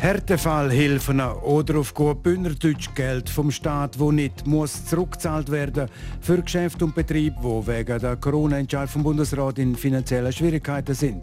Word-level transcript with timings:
Härtefallhilfen 0.00 1.20
oder 1.20 1.78
auf 1.78 1.92
gut 1.92 2.22
Bühnerdeutsch 2.22 2.88
Geld 2.94 3.28
vom 3.28 3.50
Staat, 3.50 3.98
wo 3.98 4.10
nicht 4.10 4.46
muss 4.46 4.86
zurückgezahlt 4.86 5.50
werden 5.50 5.90
für 6.22 6.40
Geschäfte 6.40 6.86
und 6.86 6.94
Betriebe, 6.94 7.36
wo 7.42 7.66
wegen 7.66 7.98
der 7.98 8.16
Corona-Entscheid 8.16 8.88
vom 8.88 9.02
Bundesrat 9.02 9.58
in 9.58 9.76
finanziellen 9.76 10.32
Schwierigkeiten 10.32 10.94
sind. 10.94 11.22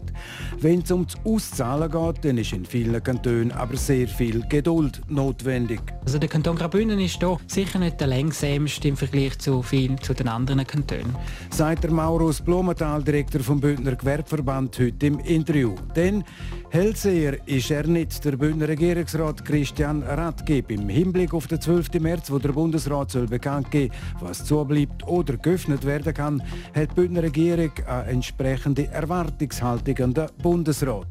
Wenn 0.60 0.82
es 0.82 0.92
ums 0.92 1.16
Auszahlen 1.24 1.90
geht, 1.90 2.24
dann 2.24 2.38
ist 2.38 2.52
in 2.52 2.64
vielen 2.64 3.02
Kantonen 3.02 3.50
aber 3.50 3.76
sehr 3.76 4.06
viel 4.06 4.46
Geduld 4.48 5.00
notwendig. 5.08 5.80
Also 6.04 6.20
der 6.20 6.28
Kanton 6.28 6.54
Graubünden 6.54 7.00
ist 7.00 7.18
hier 7.18 7.36
sicher 7.48 7.80
nicht 7.80 7.98
der 8.00 8.06
längsamste 8.06 8.86
im 8.86 8.96
Vergleich 8.96 9.40
zu 9.40 9.60
vielen 9.60 10.00
zu 10.00 10.14
den 10.14 10.28
anderen 10.28 10.64
Kantonen. 10.64 11.16
Sagt 11.50 11.82
der 11.82 11.90
Maurus 11.90 12.40
Blumenthal, 12.40 13.02
Direktor 13.02 13.40
vom 13.40 13.58
Bündner 13.58 13.96
Gewerbeverband, 13.96 14.78
heute 14.78 15.06
im 15.06 15.18
Interview. 15.18 15.74
Denn 15.96 16.22
Hellseher 16.70 17.38
ist 17.48 17.70
er 17.70 17.86
nicht. 17.86 18.24
Der 18.24 18.36
Bündner 18.36 18.67
Regierungsrat 18.68 19.46
Christian 19.46 20.02
Radgeb 20.02 20.70
im 20.70 20.90
Hinblick 20.90 21.32
auf 21.32 21.46
den 21.46 21.58
12. 21.58 21.94
März, 22.00 22.30
wo 22.30 22.38
der 22.38 22.52
Bundesrat 22.52 23.10
soll 23.10 23.26
bekannt 23.26 23.70
geben, 23.70 23.94
was 24.20 24.44
zubleibt 24.44 25.06
oder 25.08 25.38
geöffnet 25.38 25.86
werden 25.86 26.12
kann, 26.12 26.42
hat 26.74 26.90
die 26.90 26.94
Bündner 26.94 27.22
Regierung 27.22 27.72
eine 27.86 28.10
entsprechende 28.10 28.86
Erwartungshaltung 28.88 29.98
an 29.98 30.12
den 30.12 30.26
Bundesrat 30.42 31.06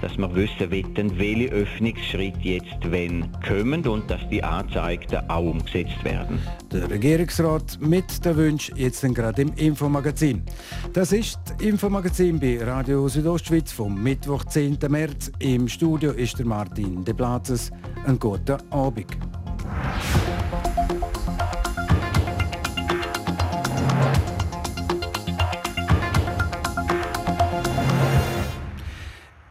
dass 0.00 0.16
wir 0.16 0.34
wissen 0.34 0.70
wollen, 0.70 1.18
welche 1.18 1.52
Öffnungsschritte 1.52 2.38
jetzt 2.40 2.90
wenn 2.90 3.30
kommen 3.46 3.86
und 3.86 4.10
dass 4.10 4.20
die 4.30 4.42
Anzeigten 4.42 5.18
auch 5.28 5.50
umgesetzt 5.50 6.02
werden. 6.04 6.40
Der 6.72 6.90
Regierungsrat 6.90 7.78
mit 7.80 8.24
der 8.24 8.36
Wunsch 8.36 8.70
jetzt 8.76 9.02
gerade 9.14 9.42
im 9.42 9.52
Infomagazin. 9.54 10.42
Das 10.92 11.12
ist 11.12 11.38
das 11.44 11.66
Infomagazin 11.66 12.38
bei 12.38 12.62
Radio 12.62 13.08
Südostschweiz 13.08 13.72
vom 13.72 14.02
Mittwoch, 14.02 14.44
10. 14.44 14.78
März. 14.88 15.30
Im 15.38 15.68
Studio 15.68 16.12
ist 16.12 16.38
der 16.38 16.46
Martin 16.46 17.04
De 17.04 17.14
Platzes. 17.14 17.70
Einen 18.06 18.18
guten 18.18 18.56
Abend. 18.70 19.39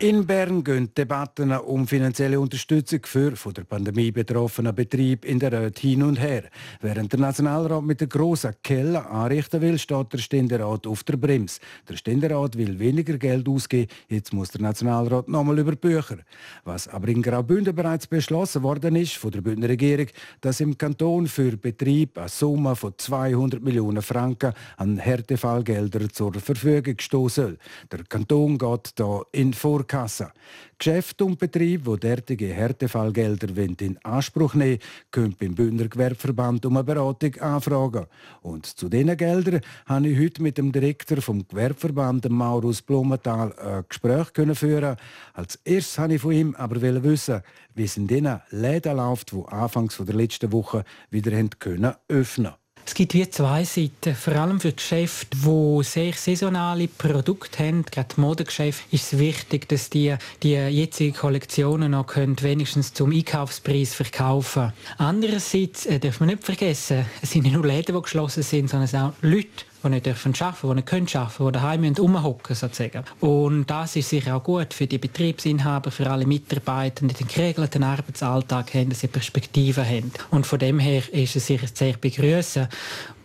In 0.01 0.25
Bern 0.25 0.63
gehen 0.63 0.93
Debatten 0.95 1.51
um 1.51 1.85
finanzielle 1.85 2.39
Unterstützung 2.39 3.01
für 3.03 3.35
von 3.35 3.53
der 3.53 3.65
Pandemie 3.65 4.13
betroffenen 4.13 4.73
Betriebe 4.73 5.27
in 5.27 5.39
der 5.39 5.51
Röth 5.51 5.79
hin 5.79 6.03
und 6.03 6.17
her. 6.17 6.43
Während 6.79 7.11
der 7.11 7.19
Nationalrat 7.19 7.83
mit 7.83 7.99
der 7.99 8.07
grossen 8.07 8.53
Kelle 8.63 9.05
anrichten 9.05 9.59
will, 9.59 9.77
steht 9.77 10.13
der 10.13 10.19
Ständerat 10.19 10.87
auf 10.87 11.03
der 11.03 11.17
Bremse. 11.17 11.59
Der 11.89 11.97
Ständerat 11.97 12.57
will 12.57 12.79
weniger 12.79 13.17
Geld 13.17 13.49
ausgeben, 13.49 13.91
jetzt 14.07 14.31
muss 14.31 14.51
der 14.51 14.61
Nationalrat 14.61 15.27
nochmal 15.27 15.59
über 15.59 15.75
Bücher. 15.75 16.19
Was 16.63 16.87
aber 16.87 17.09
in 17.09 17.21
Graubünden 17.21 17.75
bereits 17.75 18.07
beschlossen 18.07 18.63
worden 18.63 18.95
ist 18.95 19.17
von 19.17 19.31
der 19.31 19.41
Bündner 19.41 19.67
Regierung, 19.67 20.07
dass 20.39 20.61
im 20.61 20.77
Kanton 20.77 21.27
für 21.27 21.57
Betrieb 21.57 22.17
eine 22.17 22.29
Summe 22.29 22.77
von 22.77 22.93
200 22.95 23.61
Millionen 23.61 24.01
Franken 24.01 24.53
an 24.77 24.97
Härtefallgeldern 24.97 26.09
zur 26.09 26.35
Verfügung 26.35 26.95
stehen 26.99 27.27
soll. 27.27 27.57
Der 27.91 28.05
Kanton 28.05 28.57
geht 28.57 28.91
da 28.95 29.23
in 29.33 29.53
Vor 29.53 29.88
Kasse. 29.89 30.31
Geschäfte 30.77 31.25
und 31.25 31.39
Betriebe, 31.39 31.95
die 31.95 31.99
derartige 31.99 32.47
Härtefallgelder 32.53 33.49
in 33.57 33.97
Anspruch 34.03 34.53
nehmen 34.53 34.77
können 35.11 35.35
beim 35.37 35.55
Bündner 35.55 35.87
Gewerbeverband 35.87 36.65
um 36.67 36.77
eine 36.77 36.83
Beratung 36.83 37.35
anfragen. 37.41 38.05
Und 38.41 38.67
zu 38.67 38.87
diesen 38.87 39.17
Geldern 39.17 39.61
habe 39.87 40.07
ich 40.07 40.19
heute 40.19 40.43
mit 40.43 40.59
dem 40.59 40.71
Direktor 40.71 41.21
vom 41.21 41.45
Gewerbeverband, 41.45 42.29
Maurus 42.29 42.83
Blumenthal, 42.83 43.51
ein 43.57 43.83
Gespräch 43.89 44.27
führen. 44.53 44.95
Als 45.33 45.55
erstes 45.65 45.97
wollte 45.97 46.13
ich 46.13 46.21
von 46.21 46.31
ihm 46.31 46.55
aber 46.55 46.79
wissen, 46.81 47.41
wie 47.73 47.83
es 47.83 47.97
in 47.97 48.07
diesen 48.07 48.39
Läden 48.51 48.95
läuft, 48.95 49.31
die 49.31 49.43
anfangs 49.47 49.97
der 49.97 50.15
letzten 50.15 50.51
Woche 50.51 50.83
wieder 51.09 51.31
öffnen 51.31 51.49
können. 51.59 52.58
Es 52.85 52.95
gibt 52.95 53.13
wie 53.13 53.29
zwei 53.29 53.63
Seiten. 53.63 54.15
Vor 54.15 54.33
allem 54.35 54.59
für 54.59 54.73
Geschäfte, 54.73 55.37
die 55.37 55.83
sehr 55.83 56.13
saisonale 56.13 56.87
Produkte 56.87 57.63
haben, 57.63 57.85
gerade 57.85 58.19
Modegeschäfte, 58.19 58.83
ist 58.91 59.13
es 59.13 59.19
wichtig, 59.19 59.69
dass 59.69 59.89
die 59.89 60.15
die 60.41 60.53
jetzigen 60.53 61.15
Kollektionen 61.15 61.91
noch 61.91 62.07
können, 62.07 62.35
wenigstens 62.41 62.93
zum 62.93 63.11
Einkaufspreis 63.11 63.93
verkaufen 63.93 64.73
Andererseits 64.97 65.85
äh, 65.85 65.99
darf 65.99 66.19
man 66.19 66.29
nicht 66.29 66.43
vergessen, 66.43 67.05
es 67.21 67.31
sind 67.31 67.43
nicht 67.43 67.53
nur 67.53 67.65
Läden, 67.65 67.95
die 67.95 68.01
geschlossen 68.01 68.43
sind, 68.43 68.69
sondern 68.69 68.85
es 68.85 68.91
sind 68.91 69.01
auch 69.01 69.13
Leute, 69.21 69.65
die 69.83 69.89
nicht 69.89 70.05
dürfen 70.05 70.33
arbeiten, 70.39 70.67
die 70.69 70.75
nicht 70.75 70.87
können 70.87 71.07
arbeiten, 71.13 71.45
die 71.45 71.51
daheim 71.51 71.93
rumhocken 71.97 72.55
sozusagen. 72.55 73.03
Und 73.19 73.69
das 73.69 73.95
ist 73.95 74.09
sicher 74.09 74.35
auch 74.35 74.43
gut 74.43 74.73
für 74.73 74.87
die 74.87 74.97
Betriebsinhaber, 74.97 75.91
für 75.91 76.09
alle 76.09 76.25
Mitarbeiter, 76.25 77.05
die 77.05 77.13
den 77.13 77.27
geregelten 77.27 77.83
Arbeitsalltag 77.83 78.73
haben, 78.73 78.89
dass 78.89 79.01
sie 79.01 79.07
Perspektiven 79.07 79.85
haben. 79.85 80.11
Und 80.31 80.45
von 80.45 80.59
dem 80.59 80.79
her 80.79 81.03
ist 81.11 81.35
es 81.35 81.47
sicher 81.47 81.67
sehr 81.73 81.93
begrüßen. 81.93 82.67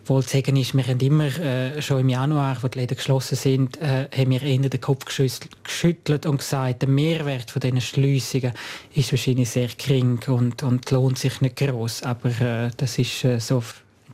Wohl 0.06 0.22
zu 0.22 0.36
sagen 0.36 0.56
ist, 0.56 0.74
wir 0.74 0.86
haben 0.86 1.00
immer 1.00 1.38
äh, 1.38 1.80
schon 1.80 2.00
im 2.00 2.10
Januar, 2.10 2.58
wo 2.60 2.68
die 2.68 2.78
Läden 2.78 2.96
geschlossen 2.96 3.36
sind, 3.36 3.80
äh, 3.80 4.06
haben 4.14 4.30
wir 4.30 4.42
eher 4.42 4.58
den 4.58 4.80
Kopf 4.80 5.06
geschüttelt 5.06 6.26
und 6.26 6.38
gesagt, 6.38 6.82
der 6.82 6.90
Mehrwert 6.90 7.50
von 7.50 7.60
diesen 7.60 7.80
Schliessungen 7.80 8.52
ist 8.94 9.12
wahrscheinlich 9.12 9.48
sehr 9.48 9.68
gering 9.68 10.20
und, 10.26 10.62
und 10.62 10.90
lohnt 10.90 11.18
sich 11.18 11.40
nicht 11.40 11.56
groß. 11.56 12.02
Aber 12.02 12.28
äh, 12.40 12.70
das 12.76 12.98
ist 12.98 13.24
äh, 13.24 13.40
so 13.40 13.62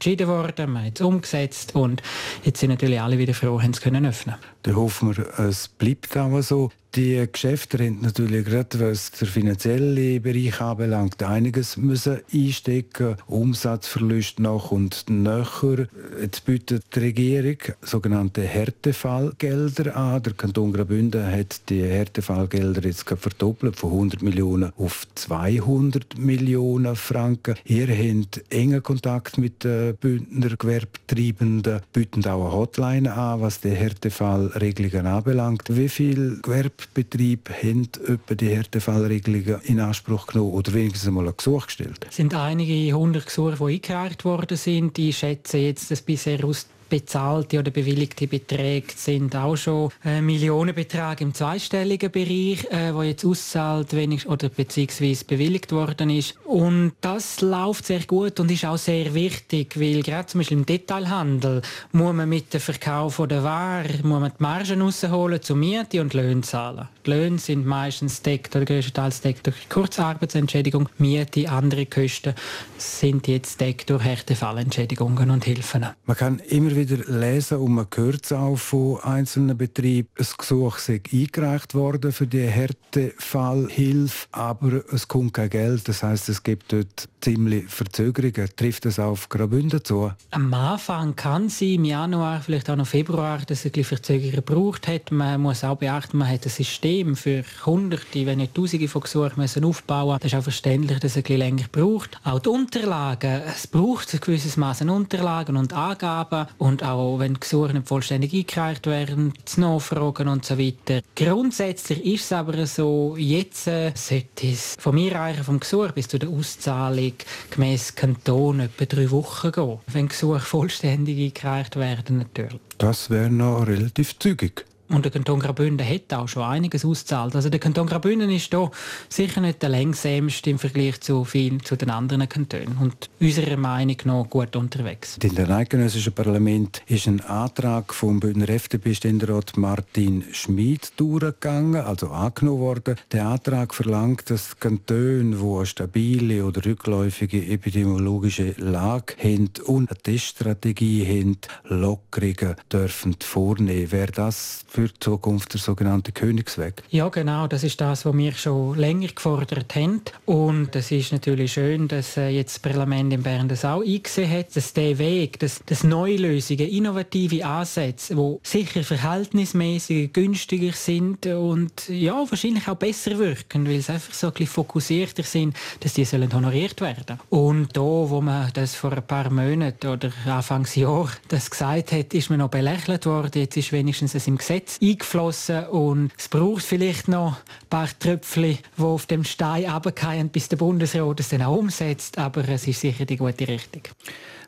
entschieden 0.00 0.28
worden, 0.28 0.72
man 0.72 0.86
hat 0.86 0.94
es 0.94 1.02
umgesetzt 1.02 1.74
und 1.74 2.02
jetzt 2.42 2.58
sind 2.60 2.70
natürlich 2.70 2.98
alle 2.98 3.18
wieder 3.18 3.34
froh, 3.34 3.60
haben 3.60 3.72
es 3.72 3.82
können 3.82 4.06
öffnen. 4.06 4.36
Da 4.62 4.72
hoffen 4.72 5.14
wir, 5.14 5.38
es 5.38 5.68
bleibt 5.68 6.16
auch 6.16 6.40
so. 6.40 6.70
Die 6.96 7.24
Geschäfte 7.30 7.78
haben 7.78 8.00
natürlich 8.00 8.44
gerade, 8.44 8.80
was 8.80 9.12
der 9.12 9.28
finanzielle 9.28 10.18
Bereich 10.18 10.60
anbelangt, 10.60 11.22
einiges 11.22 11.76
müssen 11.76 12.18
einstecken. 12.34 13.14
Umsatzverlust 13.28 14.40
nach 14.40 14.72
und 14.72 15.04
nachher. 15.08 15.86
Jetzt 16.20 16.44
bietet 16.46 16.82
die 16.92 16.98
Regierung 16.98 17.58
sogenannte 17.82 18.42
Härtefallgelder 18.42 19.94
an. 19.94 20.24
Der 20.24 20.32
Kanton 20.32 20.72
Graubünden 20.72 21.30
hat 21.30 21.60
die 21.68 21.84
Härtefallgelder 21.84 22.82
jetzt 22.82 23.08
verdoppelt 23.08 23.76
von 23.76 23.92
100 23.92 24.22
Millionen 24.22 24.72
auf 24.76 25.06
200 25.14 26.18
Millionen 26.18 26.96
Franken. 26.96 27.54
Ihr 27.66 27.86
habt 27.86 28.42
engen 28.52 28.82
Kontakt 28.82 29.38
mit 29.38 29.62
den 29.62 29.94
Bündner 29.94 30.56
Gewerbetreibenden, 30.56 31.82
bieten 31.92 32.26
auch 32.26 32.46
eine 32.46 32.52
Hotline 32.52 33.14
an, 33.14 33.42
was 33.42 33.60
die 33.60 33.70
Härtefallregelungen 33.70 35.06
anbelangt. 35.06 35.64
Wie 35.68 35.88
viel 35.88 36.40
Gewerbe 36.42 36.79
Betriebe 36.88 37.52
haben 37.52 37.88
etwa 38.06 38.34
die 38.34 38.48
Härtefallregelungen 38.48 39.60
in 39.64 39.80
Anspruch 39.80 40.26
genommen 40.26 40.52
oder 40.52 40.72
wenigstens 40.72 41.08
einmal 41.08 41.28
ein 41.28 41.36
Gesuch 41.36 41.66
gestellt? 41.66 42.06
Es 42.08 42.16
sind 42.16 42.34
einige 42.34 42.92
hundert 42.96 43.26
Gesuche, 43.26 43.56
die 43.58 43.74
eingereicht 43.74 44.24
worden 44.24 44.56
sind. 44.56 44.98
Ich 44.98 45.18
schätze 45.18 45.58
jetzt, 45.58 45.90
dass 45.90 46.02
bisher 46.02 46.44
aus 46.44 46.66
bezahlte 46.90 47.58
oder 47.58 47.70
bewilligte 47.70 48.26
Beträge 48.26 48.92
sind 48.94 49.34
auch 49.34 49.56
schon 49.56 49.90
äh, 50.04 50.20
Millionenbetrag 50.20 51.22
im 51.22 51.32
zweistelligen 51.32 52.10
Bereich, 52.10 52.64
äh, 52.70 52.92
wo 52.92 53.02
jetzt 53.02 53.24
auszahlt 53.24 53.94
oder 54.26 54.48
beziehungsweise 54.50 55.24
bewilligt 55.24 55.72
worden 55.72 56.10
ist. 56.10 56.34
Und 56.44 56.92
das 57.00 57.40
läuft 57.40 57.86
sehr 57.86 58.00
gut 58.00 58.38
und 58.40 58.50
ist 58.50 58.64
auch 58.66 58.76
sehr 58.76 59.14
wichtig, 59.14 59.78
weil 59.80 60.02
gerade 60.02 60.26
zum 60.26 60.40
Beispiel 60.40 60.58
im 60.58 60.66
Detailhandel 60.66 61.62
muss 61.92 62.14
man 62.14 62.28
mit 62.28 62.52
dem 62.52 62.60
Verkauf 62.60 63.22
der 63.28 63.44
Ware 63.44 63.88
muss 64.02 64.20
man 64.20 64.32
die 64.36 64.42
Margen 64.42 64.82
rausholen 64.82 65.40
zu 65.40 65.54
Miete 65.54 66.00
und 66.00 66.14
Löhne 66.14 66.40
zahlen. 66.40 66.88
Die 67.06 67.10
Löhne 67.10 67.38
sind 67.38 67.64
meistens 67.66 68.22
deckt 68.22 68.54
oder 68.56 68.64
größtenteils 68.64 69.20
deckt 69.20 69.46
durch 69.46 69.68
Kurzarbeitsentschädigung. 69.68 70.88
Miete, 70.98 71.48
andere 71.48 71.86
Kosten 71.86 72.34
sind 72.76 73.28
jetzt 73.28 73.60
deckt 73.60 73.90
durch 73.90 74.02
Härtefallentschädigungen 74.02 75.30
und 75.30 75.44
Hilfen. 75.44 75.86
Man 76.04 76.16
kann 76.16 76.40
immer 76.48 76.74
wieder 76.74 76.79
lesen 76.84 77.58
und 77.58 77.72
man 77.72 77.86
hört 77.94 78.24
es 78.24 78.32
auch 78.32 78.56
von 78.56 79.00
einzelnen 79.00 79.56
Betrieben, 79.56 80.08
ein 80.18 80.26
Gesuch 80.36 80.78
sei 80.78 81.00
eingereicht 81.12 81.74
worden 81.74 82.12
für 82.12 82.26
die 82.26 82.46
Härtefallhilfe, 82.46 84.26
aber 84.32 84.82
es 84.92 85.08
kommt 85.08 85.34
kein 85.34 85.50
Geld. 85.50 85.88
Das 85.88 86.02
heißt, 86.02 86.28
es 86.28 86.42
gibt 86.42 86.72
dort 86.72 87.08
ziemlich 87.20 87.68
Verzögerungen. 87.68 88.48
Trifft 88.56 88.84
das 88.84 88.98
auf 88.98 89.28
Graubünden 89.28 89.84
zu? 89.84 90.12
Am 90.30 90.52
Anfang 90.54 91.16
kann 91.16 91.48
sie 91.48 91.74
im 91.74 91.84
Januar, 91.84 92.40
vielleicht 92.40 92.70
auch 92.70 92.76
noch 92.76 92.86
Februar, 92.86 93.38
dass 93.46 93.64
es 93.64 93.86
Verzögerungen 93.86 94.36
gebraucht 94.36 94.88
hat. 94.88 95.10
Man 95.10 95.40
muss 95.40 95.64
auch 95.64 95.76
beachten, 95.76 96.18
man 96.18 96.28
hat 96.28 96.44
ein 96.44 96.50
System 96.50 97.16
für 97.16 97.44
Hunderte, 97.64 98.26
wenn 98.26 98.38
nicht 98.38 98.54
Tausende 98.54 98.88
von 98.88 99.02
Gesuchen 99.02 99.34
müssen 99.36 99.64
aufbauen. 99.64 100.18
Das 100.20 100.32
ist 100.32 100.38
auch 100.38 100.42
verständlich, 100.42 100.98
dass 101.00 101.16
es 101.16 101.24
ein 101.24 101.36
länger 101.36 101.66
braucht. 101.70 102.18
Auch 102.24 102.38
die 102.38 102.48
Unterlagen, 102.48 103.42
es 103.46 103.66
braucht 103.66 104.12
ein 104.14 104.20
gewisses 104.20 104.56
Maß 104.56 104.82
an 104.82 104.90
Unterlagen 104.90 105.56
und 105.56 105.72
Angaben 105.72 106.46
und 106.58 106.82
auch 106.82 107.18
wenn 107.18 107.38
Gesuche 107.38 107.72
nicht 107.72 107.88
vollständig 107.88 108.32
eingereicht 108.34 108.86
werden, 108.86 109.32
zu 109.44 109.60
Nachfragen 109.60 110.28
und 110.28 110.44
so 110.44 110.58
weiter. 110.58 111.02
Grundsätzlich 111.16 112.04
ist 112.04 112.24
es 112.24 112.32
aber 112.32 112.66
so, 112.66 113.16
jetzt 113.16 113.66
äh, 113.66 113.92
sollte 113.94 114.48
es 114.48 114.76
vom 114.78 114.96
Einreichen 114.96 115.44
vom 115.44 115.60
Gesuch 115.60 115.92
bis 115.92 116.08
zu 116.08 116.18
der 116.18 116.28
Auszahlung 116.28 117.09
Weg 117.10 117.26
gemäß 117.50 117.94
Kanton 117.94 118.60
etwa 118.60 118.84
drei 118.84 119.10
Wochen 119.10 119.52
gehen, 119.52 119.78
wenn 119.88 120.08
Gesuche 120.08 120.40
vollständig 120.40 121.18
eingereicht 121.18 121.76
werden 121.76 122.18
natürlich. 122.18 122.60
Das 122.78 123.10
wäre 123.10 123.30
noch 123.30 123.66
relativ 123.66 124.18
zügig. 124.18 124.64
Und 124.90 125.04
der 125.04 125.12
Kanton 125.12 125.38
Graubünden 125.38 125.86
hat 125.86 126.12
auch 126.12 126.26
schon 126.26 126.42
einiges 126.42 126.84
ausgezahlt. 126.84 127.36
Also 127.36 127.48
der 127.48 127.60
Kanton 127.60 127.86
Graubünden 127.86 128.28
ist 128.28 128.50
hier 128.50 128.70
sicher 129.08 129.40
nicht 129.40 129.62
der 129.62 129.68
längsamste 129.68 130.50
im 130.50 130.58
Vergleich 130.58 131.00
zu 131.00 131.24
vielen 131.24 131.62
zu 131.62 131.76
den 131.76 131.90
anderen 131.90 132.28
Kantonen 132.28 132.76
und 132.80 133.08
unserer 133.20 133.56
Meinung 133.56 133.96
nach 134.04 134.28
gut 134.28 134.56
unterwegs. 134.56 135.16
In 135.22 135.36
dem 135.36 135.48
eidgenössischen 135.48 136.12
Parlament 136.12 136.82
ist 136.88 137.06
ein 137.06 137.20
Antrag 137.20 137.94
vom 137.94 138.18
Bündner 138.18 138.48
FDP-Ständerat 138.48 139.56
Martin 139.56 140.24
Schmid 140.32 140.92
durchgegangen, 140.96 141.82
also 141.82 142.08
angenommen 142.08 142.60
worden. 142.60 142.96
Der 143.12 143.28
Antrag 143.28 143.72
verlangt, 143.74 144.28
dass 144.28 144.58
Kantone, 144.58 145.36
die 145.36 145.56
eine 145.56 145.66
stabile 145.66 146.44
oder 146.44 146.64
rückläufige 146.64 147.46
epidemiologische 147.46 148.54
Lage 148.58 149.14
haben 149.22 149.50
und 149.66 149.88
eine 149.88 149.98
Teststrategie 149.98 151.06
haben, 151.06 151.38
Lockerungen 151.64 152.56
dürfen 152.72 153.14
vornehmen. 153.20 153.92
Wäre 153.92 154.10
das 154.10 154.64
für 154.66 154.79
die 154.88 155.00
Zukunft 155.00 155.52
der 155.52 155.60
sogenannte 155.60 156.12
Königsweg. 156.12 156.82
Ja, 156.90 157.08
genau. 157.08 157.46
Das 157.46 157.62
ist 157.64 157.80
das, 157.80 158.04
was 158.04 158.16
wir 158.16 158.32
schon 158.32 158.78
länger 158.78 159.08
gefordert 159.08 159.74
haben. 159.74 160.02
Und 160.26 160.74
es 160.76 160.90
ist 160.90 161.12
natürlich 161.12 161.52
schön, 161.52 161.88
dass 161.88 162.16
äh, 162.16 162.28
jetzt 162.28 162.54
das 162.54 162.58
Parlament 162.60 163.12
in 163.12 163.22
Bern 163.22 163.48
das 163.48 163.64
auch 163.64 163.82
eingesehen 163.82 164.30
hat, 164.30 164.56
dass 164.56 164.72
der 164.72 164.98
Weg, 164.98 165.38
dass, 165.38 165.62
dass 165.64 165.84
neue 165.84 166.16
Lösungen, 166.16 166.68
innovative 166.68 167.44
Ansätze, 167.44 168.14
die 168.14 168.36
sicher 168.42 168.82
verhältnismäßig 168.82 170.12
günstiger 170.12 170.72
sind 170.72 171.26
und 171.26 171.88
ja, 171.88 172.14
wahrscheinlich 172.28 172.68
auch 172.68 172.76
besser 172.76 173.18
wirken, 173.18 173.66
weil 173.66 173.80
sie 173.80 173.92
einfach 173.92 174.14
so 174.14 174.28
ein 174.28 174.32
bisschen 174.32 174.48
fokussierter 174.48 175.22
sind, 175.22 175.56
dass 175.80 175.94
die 175.94 176.04
sollen 176.04 176.32
honoriert 176.32 176.80
werden. 176.80 177.18
Und 177.28 177.76
da, 177.76 177.80
wo 177.80 178.20
man 178.20 178.50
das 178.54 178.74
vor 178.74 178.92
ein 178.92 179.06
paar 179.06 179.30
Monaten 179.30 179.86
oder 179.88 180.10
Anfangsjahr 180.26 181.10
das 181.28 181.50
gesagt 181.50 181.92
hat, 181.92 182.14
ist 182.14 182.30
man 182.30 182.38
noch 182.38 182.50
belächelt 182.50 183.06
worden. 183.06 183.40
Jetzt 183.40 183.56
ist 183.56 183.72
wenigstens 183.72 184.14
es 184.14 184.26
im 184.26 184.38
Gesetz 184.38 184.69
Eingeflossen 184.80 185.66
und 185.66 186.12
es 186.16 186.28
braucht 186.28 186.62
vielleicht 186.62 187.08
noch 187.08 187.36
ein 187.36 187.68
paar 187.68 187.88
Tröpfchen, 187.98 188.58
die 188.76 188.82
auf 188.82 189.06
dem 189.06 189.24
Stein 189.24 189.70
runterfallen, 189.70 190.28
bis 190.28 190.48
der 190.48 190.56
Bundesrat 190.58 191.20
es 191.20 191.30
dann 191.30 191.42
auch 191.42 191.56
umsetzt. 191.56 192.18
Aber 192.18 192.46
es 192.48 192.66
ist 192.66 192.80
sicher 192.80 193.04
die 193.04 193.16
gute 193.16 193.48
Richtung. 193.48 193.82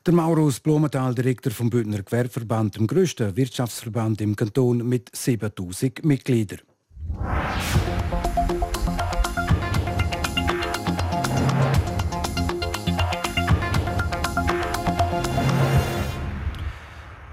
Der 0.04 0.14
Maurus 0.14 0.60
Blumenthal, 0.60 1.14
Direktor 1.14 1.52
vom 1.52 1.70
Bündner 1.70 2.02
Gewerbeverband, 2.02 2.76
dem 2.76 2.86
grössten 2.86 3.36
Wirtschaftsverband 3.36 4.20
im 4.20 4.34
Kanton 4.34 4.88
mit 4.88 5.08
7000 5.14 6.04
Mitgliedern. 6.04 6.60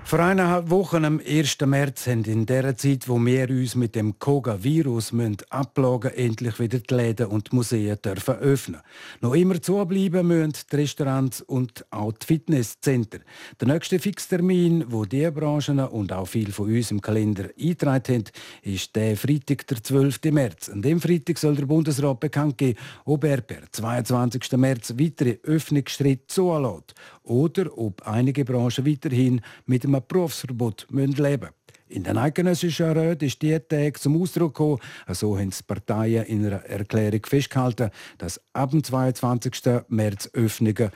Vor 0.09 0.21
eineinhalb 0.21 0.71
Wochen 0.71 1.06
am 1.06 1.19
1. 1.19 1.57
März 1.67 2.07
haben 2.07 2.23
in 2.23 2.47
der 2.47 2.75
Zeit, 2.75 3.07
wo 3.07 3.23
wir 3.23 3.47
uns 3.51 3.75
mit 3.75 3.94
dem 3.94 4.17
Koga-Virus 4.17 5.13
ablagen 5.51 6.11
endlich 6.15 6.59
wieder 6.59 6.79
die 6.79 6.95
Läden 6.95 7.27
und 7.27 7.51
die 7.51 7.56
Museen 7.56 7.95
dürfen 8.03 8.33
öffnen. 8.38 8.81
Noch 9.21 9.35
immer 9.35 9.61
zubleiben 9.61 10.25
müssen 10.25 10.53
die 10.71 10.75
Restaurants 10.77 11.41
und 11.41 11.85
auch 11.91 12.11
die 12.13 12.25
Fitnesszentren. 12.25 13.21
Der 13.61 13.67
nächste 13.67 14.00
Fixtermin, 14.00 14.85
wo 14.88 15.06
die 15.06 15.29
Branchen 15.29 15.77
und 15.77 16.11
auch 16.11 16.25
viele 16.25 16.53
von 16.53 16.73
uns 16.73 16.89
im 16.89 17.01
Kalender 17.01 17.51
eingetragen 17.56 18.15
haben, 18.15 18.23
ist 18.63 18.95
der 18.95 19.15
Freitag, 19.15 19.67
der 19.67 19.83
12. 19.83 20.21
März. 20.31 20.69
An 20.69 20.81
dem 20.81 21.00
Freitag 21.00 21.38
soll 21.38 21.56
der 21.56 21.67
Bundesrat 21.67 22.19
bekannt 22.19 22.57
geben, 22.57 22.79
ob 23.06 23.25
er 23.25 23.41
per 23.41 23.71
22. 23.71 24.53
März 24.53 24.95
weitere 24.97 25.38
Öffnungsschritte 25.44 26.25
zulässt 26.25 26.95
oder 27.29 27.77
ob 27.77 28.05
einige 28.07 28.43
Branchen 28.43 28.85
weiterhin 28.85 29.41
mit 29.65 29.85
einem 29.85 30.01
Berufsverbot 30.05 30.87
leben 30.89 31.17
müssen. 31.19 31.58
In 31.89 32.03
den 32.03 32.19
eidgenössischen 32.19 32.91
Räten 32.91 33.25
ist 33.25 33.41
dieser 33.41 33.68
Tag 33.68 33.97
zum 33.97 34.21
Ausdruck 34.21 34.53
gekommen. 34.53 34.77
So 35.07 35.39
haben 35.39 35.50
die 35.50 35.63
Parteien 35.65 36.24
in 36.27 36.45
einer 36.45 36.63
Erklärung 36.65 37.21
festgehalten, 37.25 37.89
dass 38.19 38.39
ab 38.53 38.69
dem 38.69 38.83
22. 38.83 39.81
März 39.88 40.30
Öffnungen 40.33 40.91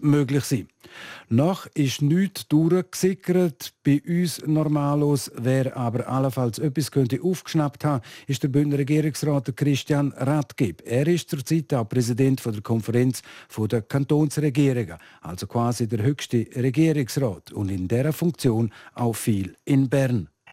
möglich 0.00 0.44
sein 0.44 0.58
sollten. 0.58 0.68
Noch 1.28 1.66
ist 1.74 2.02
nichts 2.02 2.48
durchgesickert. 2.48 3.72
Bei 3.84 4.02
uns 4.06 4.44
normalos. 4.44 5.30
Wer 5.36 5.76
aber 5.76 6.08
allenfalls 6.08 6.58
etwas 6.58 6.90
könnte 6.90 7.22
aufgeschnappt 7.22 7.84
haben, 7.84 8.02
ist 8.26 8.42
der 8.42 8.48
Bündner 8.48 8.78
Regierungsrat 8.78 9.56
Christian 9.56 10.12
Radgeb. 10.16 10.82
Er 10.84 11.06
ist 11.06 11.30
zurzeit 11.30 11.72
auch 11.72 11.88
Präsident 11.88 12.44
der 12.44 12.60
Konferenz 12.62 13.22
der 13.56 13.82
Kantonsregierungen, 13.82 14.96
also 15.20 15.46
quasi 15.46 15.86
der 15.86 16.02
höchste 16.02 16.46
Regierungsrat 16.56 17.52
und 17.52 17.70
in 17.70 17.86
dieser 17.86 18.12
Funktion 18.12 18.72
auch 18.94 19.14
viel 19.14 19.54
in 19.64 19.88
Bern. 19.88 19.99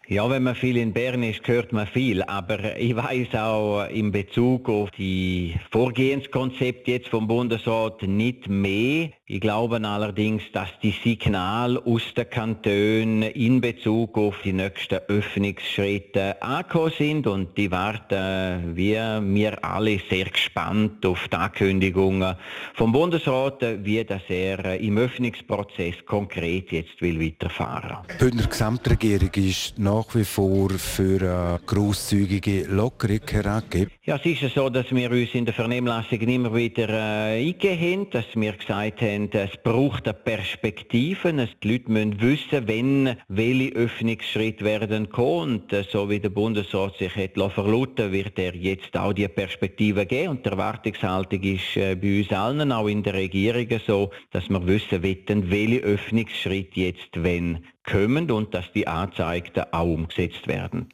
Ja, 0.09 0.29
wenn 0.29 0.43
man 0.43 0.55
viel 0.55 0.77
in 0.77 0.93
Bern 0.93 1.21
ist, 1.21 1.45
hört 1.47 1.73
man 1.73 1.85
viel. 1.85 2.23
Aber 2.23 2.77
ich 2.77 2.95
weiß 2.95 3.35
auch 3.35 3.87
in 3.89 4.11
Bezug 4.11 4.69
auf 4.69 4.89
die 4.91 5.55
Vorgehenskonzepte 5.71 6.91
jetzt 6.91 7.09
vom 7.09 7.27
Bundesrat 7.27 8.03
nicht 8.03 8.47
mehr. 8.47 9.09
Ich 9.29 9.41
glaube 9.41 9.75
allerdings, 9.83 10.41
dass 10.53 10.69
die 10.81 10.95
Signale 11.03 11.85
aus 11.85 12.01
den 12.15 12.29
Kantonen 12.29 13.23
in 13.23 13.59
Bezug 13.59 14.17
auf 14.17 14.37
die 14.45 14.53
nächsten 14.53 14.99
Öffnungsschritte 15.09 16.41
angekommen 16.41 16.93
sind 16.97 17.27
und 17.27 17.57
die 17.57 17.69
warten 17.69 18.77
wie 18.77 18.93
wir 18.93 19.65
alle 19.65 19.99
sehr 20.09 20.29
gespannt 20.29 21.05
auf 21.05 21.27
die 21.27 21.35
Ankündigungen 21.35 22.37
vom 22.75 22.93
Bundesrat, 22.93 23.65
wie 23.83 24.01
das 24.05 24.21
er 24.29 24.79
im 24.79 24.97
Öffnungsprozess 24.97 25.95
konkret 26.05 26.71
jetzt 26.71 27.01
will 27.01 27.19
weiterfahren. 27.19 27.97
Die 28.09 28.23
Bündner 28.23 28.47
Gesamtregierung 28.47 29.31
ist 29.33 29.77
nach 29.77 30.15
wie 30.15 30.23
vor 30.23 30.69
für 30.69 31.19
eine 31.19 31.59
grosszügige 31.65 32.63
Lockerung 32.67 33.19
herangegeben. 33.29 33.91
Ja, 34.05 34.15
es 34.15 34.41
ist 34.41 34.55
so, 34.55 34.69
dass 34.69 34.89
wir 34.91 35.11
uns 35.11 35.33
in 35.33 35.43
der 35.43 35.53
Vernehmlassung 35.53 36.21
immer 36.21 36.55
wieder 36.55 36.87
äh, 36.87 37.45
eingehen 37.45 38.05
haben, 38.05 38.09
dass 38.11 38.25
wir 38.33 38.53
gesagt 38.53 39.01
haben, 39.01 39.16
haben, 39.17 39.29
es 39.31 39.57
braucht 39.63 40.07
eine 40.07 40.13
Perspektive. 40.13 41.33
Die 41.63 41.71
Leute 41.71 41.91
müssen 41.91 42.21
wissen, 42.21 42.67
wenn 42.67 43.15
welche 43.27 43.73
Öffnungsschritte 43.73 44.63
werden 44.63 45.09
kommen. 45.09 45.63
Und 45.71 45.85
so 45.91 46.09
wie 46.09 46.19
der 46.19 46.29
Bundesrat 46.29 46.97
sich 46.97 47.15
hat 47.15 47.51
verlauten 47.51 48.11
wird 48.11 48.37
er 48.37 48.55
jetzt 48.55 48.95
auch 48.95 49.13
die 49.13 49.27
Perspektive 49.27 50.05
geben. 50.05 50.29
Und 50.29 50.45
die 50.45 50.49
Erwartungshaltung 50.49 51.41
ist 51.41 51.75
äh, 51.75 51.95
bei 51.95 52.19
uns 52.19 52.31
allen, 52.31 52.71
auch 52.71 52.87
in 52.87 53.03
der 53.03 53.13
Regierung, 53.13 53.67
so, 53.85 54.11
dass 54.31 54.49
wir 54.49 54.65
wissen 54.65 55.03
wollen, 55.03 55.51
welche 55.51 55.79
Öffnungsschritte 55.79 56.79
jetzt 56.79 57.09
wenn 57.13 57.63
kommen 57.87 58.29
und 58.29 58.53
dass 58.53 58.71
die 58.73 58.87
Anzeigten 58.87 59.63
auch 59.71 59.85
umgesetzt 59.85 60.47
werden. 60.47 60.89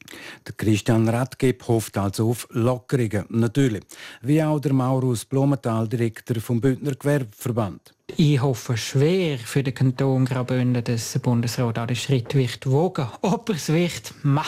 Der 0.48 0.54
Christian 0.54 1.10
Radgeb 1.10 1.68
hofft 1.68 1.98
also 1.98 2.30
auf 2.30 2.48
Lockerungen, 2.52 3.26
natürlich. 3.30 3.84
Wie 4.22 4.42
auch 4.42 4.60
der 4.60 4.74
Maurus 4.74 5.26
Blumenthal, 5.26 5.88
Direktor 5.88 6.40
vom 6.40 6.62
Bündner 6.62 6.94
Gewerbeverband. 6.94 7.94
Ich 8.16 8.42
hoffe 8.42 8.78
schwer 8.78 9.40
für 9.40 9.64
den 9.64 9.74
Kanton 9.74 10.26
Graubünden, 10.26 10.84
dass 10.84 11.14
der 11.14 11.20
Bundesrat 11.20 11.80
auch 11.80 11.88
den 11.88 11.96
Schritt 11.96 12.36
wird 12.36 12.70
wogen. 12.70 13.08
Ob 13.22 13.50
er 13.50 13.56
es 13.56 13.70
wird, 13.70 14.14
ma, 14.22 14.46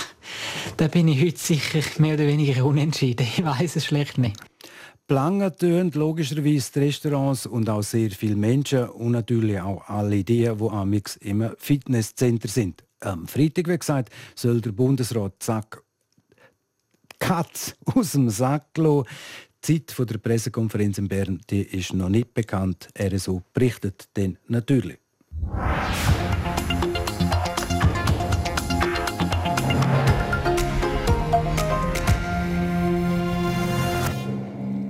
da 0.77 0.88
bin 0.88 1.07
ich 1.07 1.19
heute 1.19 1.38
sicher 1.38 1.79
mehr 1.98 2.13
oder 2.13 2.27
weniger 2.27 2.63
unentschieden. 2.63 3.25
Ich 3.25 3.43
weiß 3.43 3.75
es 3.77 3.86
schlecht 3.86 4.19
nicht. 4.19 4.39
Plangen 5.07 5.55
tönt 5.57 5.95
logischerweise 5.95 6.72
die 6.74 6.79
Restaurants 6.79 7.48
und 7.48 7.67
auch 7.69 7.81
sehr 7.81 8.12
viele 8.12 8.36
Menschen 8.36 8.88
und 8.89 9.12
natürlich 9.12 9.60
auch 9.60 9.88
alle 9.88 10.24
die, 10.24 10.43
die 10.43 10.48
amix 10.48 11.15
im 11.15 11.50
Fitnesscenter 11.57 12.48
sind. 12.48 12.84
Am 13.00 13.27
Freitag, 13.27 13.67
wie 13.67 13.77
gesagt, 13.77 14.10
soll 14.36 14.62
der 14.62 14.74
Bundesrat 14.74 15.34
Zack 15.39 15.81
Katz 17.19 17.75
aus 17.86 18.12
dem 18.12 18.29
Sack 18.29 18.77
lassen. 18.77 19.05
Die 19.67 19.84
Zeit 19.84 20.10
der 20.12 20.19
Pressekonferenz 20.19 21.00
in 21.00 21.07
Bern 21.07 21.41
die 21.50 21.63
ist 21.63 21.91
noch 21.91 22.10
nicht 22.10 22.36
bekannt. 22.36 22.88
RSO 23.00 23.41
berichtet 23.51 24.10
denn 24.15 24.38
natürlich. 24.48 25.00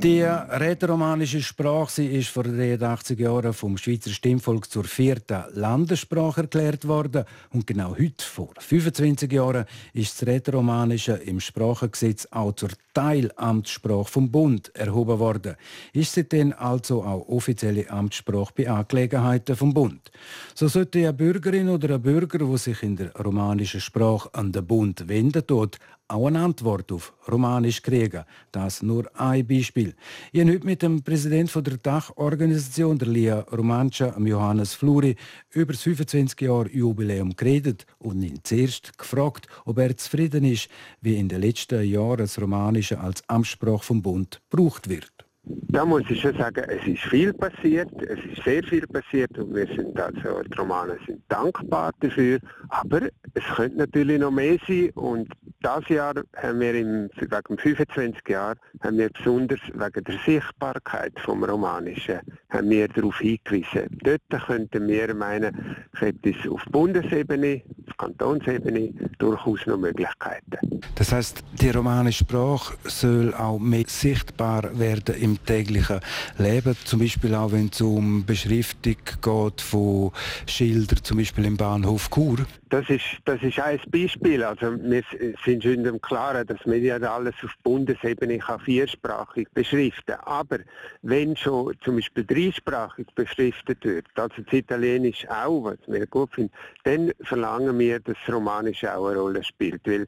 Die 0.03 0.21
rätoromanische 0.21 1.41
Sprache 1.41 2.03
ist 2.03 2.27
vor 2.27 2.43
83 2.43 3.17
Jahren 3.17 3.53
vom 3.53 3.77
Schweizer 3.77 4.09
Stimmvolk 4.09 4.69
zur 4.69 4.83
vierten 4.83 5.45
Landessprache 5.53 6.41
erklärt 6.41 6.85
worden. 6.85 7.23
Und 7.51 7.65
genau 7.65 7.95
heute, 7.97 8.23
vor 8.23 8.51
25 8.59 9.31
Jahren, 9.31 9.65
ist 9.93 10.21
das 10.21 10.27
Rätoromanische 10.27 11.13
im 11.13 11.39
Sprachengesetz 11.39 12.27
auch 12.29 12.51
zur 12.51 12.69
Teilamtssprache 12.95 14.09
vom 14.09 14.31
Bund 14.31 14.73
erhoben 14.73 15.19
worden. 15.19 15.55
Ist 15.93 16.13
sie 16.13 16.23
denn 16.23 16.53
also 16.53 17.03
auch 17.03 17.27
offizielle 17.27 17.89
Amtssprache 17.89 18.53
bei 18.55 18.69
Angelegenheiten 18.69 19.55
vom 19.55 19.73
Bund? 19.73 20.11
So 20.55 20.67
sollte 20.67 20.99
eine 20.99 21.13
Bürgerin 21.13 21.69
oder 21.69 21.95
ein 21.95 22.01
Bürger, 22.01 22.39
der 22.39 22.57
sich 22.57 22.81
in 22.81 22.95
der 22.95 23.13
romanischen 23.15 23.81
Sprache 23.81 24.29
an 24.33 24.53
den 24.53 24.65
Bund 24.65 25.07
wenden 25.09 25.45
tut, 25.45 25.77
auch 26.07 26.27
eine 26.27 26.39
Antwort 26.39 26.91
auf 26.91 27.13
Romanisch 27.27 27.81
kriegen. 27.81 28.23
Das 28.51 28.83
nur 28.83 29.09
ein 29.19 29.45
Beispiel. 29.47 29.95
Ich 30.31 30.41
habe 30.41 30.53
heute 30.53 30.65
mit 30.65 30.81
dem 30.83 31.01
Präsidenten 31.01 31.63
der 31.63 31.77
Dachorganisation 31.77 32.99
der 32.99 33.07
Lia 33.07 33.39
Romancia, 33.39 34.15
Johannes 34.19 34.75
Fluri, 34.75 35.15
über 35.51 35.73
das 35.73 35.81
25 35.81 36.41
Jahre 36.41 36.69
Jubiläum 36.69 37.35
geredet 37.35 37.87
und 37.97 38.21
ihn 38.21 38.39
zuerst 38.43 38.97
gefragt, 38.97 39.47
ob 39.65 39.79
er 39.79 39.97
zufrieden 39.97 40.45
ist, 40.45 40.69
wie 41.01 41.15
in 41.15 41.27
den 41.27 41.41
letzten 41.41 41.83
Jahren 41.83 42.17
das 42.17 42.39
Romanische 42.85 42.99
als 42.99 43.27
Amtssprache 43.27 43.83
vom 43.83 44.01
Bund 44.01 44.41
gebraucht 44.49 44.89
wird. 44.89 45.24
Da 45.47 45.85
muss 45.85 46.03
ich 46.09 46.21
schon 46.21 46.35
sagen, 46.37 46.63
es 46.69 46.87
ist 46.87 47.03
viel 47.03 47.33
passiert, 47.33 47.89
es 48.01 48.19
ist 48.31 48.43
sehr 48.43 48.63
viel 48.63 48.87
passiert 48.87 49.37
und 49.37 49.53
wir 49.53 49.67
sind 49.67 49.99
also, 49.99 50.41
die 50.43 50.57
Romanen 50.57 50.97
sind 51.05 51.21
dankbar 51.27 51.91
dafür, 51.99 52.39
aber 52.69 53.01
es 53.33 53.43
könnte 53.55 53.77
natürlich 53.79 54.19
noch 54.19 54.31
mehr 54.31 54.57
sein 54.67 54.89
und 54.95 55.29
das 55.61 55.87
Jahr 55.89 56.13
haben 56.37 56.59
wir 56.59 56.75
im, 56.75 57.09
wegen 57.15 57.57
25 57.57 58.21
Jahren 58.29 58.59
haben 58.81 58.97
wir 58.97 59.09
besonders 59.09 59.59
wegen 59.73 60.03
der 60.03 60.15
Sichtbarkeit 60.25 61.19
vom 61.19 61.43
Romanischen 61.43 62.19
haben 62.49 62.69
wir 62.69 62.87
darauf 62.87 63.19
hingewiesen. 63.19 63.97
Dort 64.03 64.45
könnten 64.45 64.87
wir 64.87 65.13
meinen, 65.13 65.75
gibt 65.99 66.25
es 66.25 66.49
auf 66.49 66.63
Bundesebene, 66.71 67.63
auf 67.87 67.97
Kantonsebene 67.97 68.93
durchaus 69.17 69.65
noch 69.65 69.77
Möglichkeiten. 69.77 70.81
Das 70.95 71.11
heißt, 71.11 71.43
die 71.59 71.71
romanische 71.71 72.23
Sprache 72.25 72.75
soll 72.83 73.33
auch 73.33 73.59
mehr 73.59 73.85
sichtbar 73.87 74.77
werden 74.77 75.15
im 75.15 75.34
täglichen 75.43 75.99
Leben, 76.37 76.75
zum 76.85 76.99
Beispiel 76.99 77.35
auch 77.35 77.51
wenn 77.51 77.69
es 77.71 77.81
um 77.81 78.25
Beschriftung 78.25 78.95
geht 79.21 79.61
von 79.61 80.11
Schildern, 80.45 81.03
zum 81.03 81.17
Beispiel 81.17 81.45
im 81.45 81.57
Bahnhof 81.57 82.09
Chur. 82.09 82.45
Das 82.69 82.89
ist, 82.89 83.05
das 83.25 83.41
ist 83.41 83.59
ein 83.59 83.79
Beispiel. 83.89 84.43
Also 84.43 84.75
wir 84.81 85.03
sind 85.45 85.63
schon 85.63 85.85
im 85.85 86.01
Klaren, 86.01 86.45
dass 86.47 86.65
man 86.65 86.83
ja 86.83 86.97
alles 86.97 87.35
auf 87.43 87.53
Bundesebene 87.63 88.39
viersprachig 88.65 89.47
beschriften. 89.53 90.15
Aber 90.23 90.59
wenn 91.01 91.37
schon 91.37 91.73
zum 91.83 91.95
Beispiel 91.95 92.25
dreisprachig 92.25 93.07
beschriftet 93.15 93.85
wird, 93.85 94.07
also 94.15 94.41
das 94.41 94.53
Italienisch 94.53 95.27
auch, 95.29 95.63
was 95.65 95.77
wir 95.87 96.05
gut 96.07 96.33
finden, 96.33 96.51
dann 96.83 97.11
verlangen 97.21 97.77
wir, 97.79 97.99
dass 97.99 98.17
das 98.25 98.35
Romanische 98.35 98.93
auch 98.95 99.07
eine 99.07 99.19
Rolle 99.19 99.43
spielt. 99.43 99.81
Weil 99.85 100.07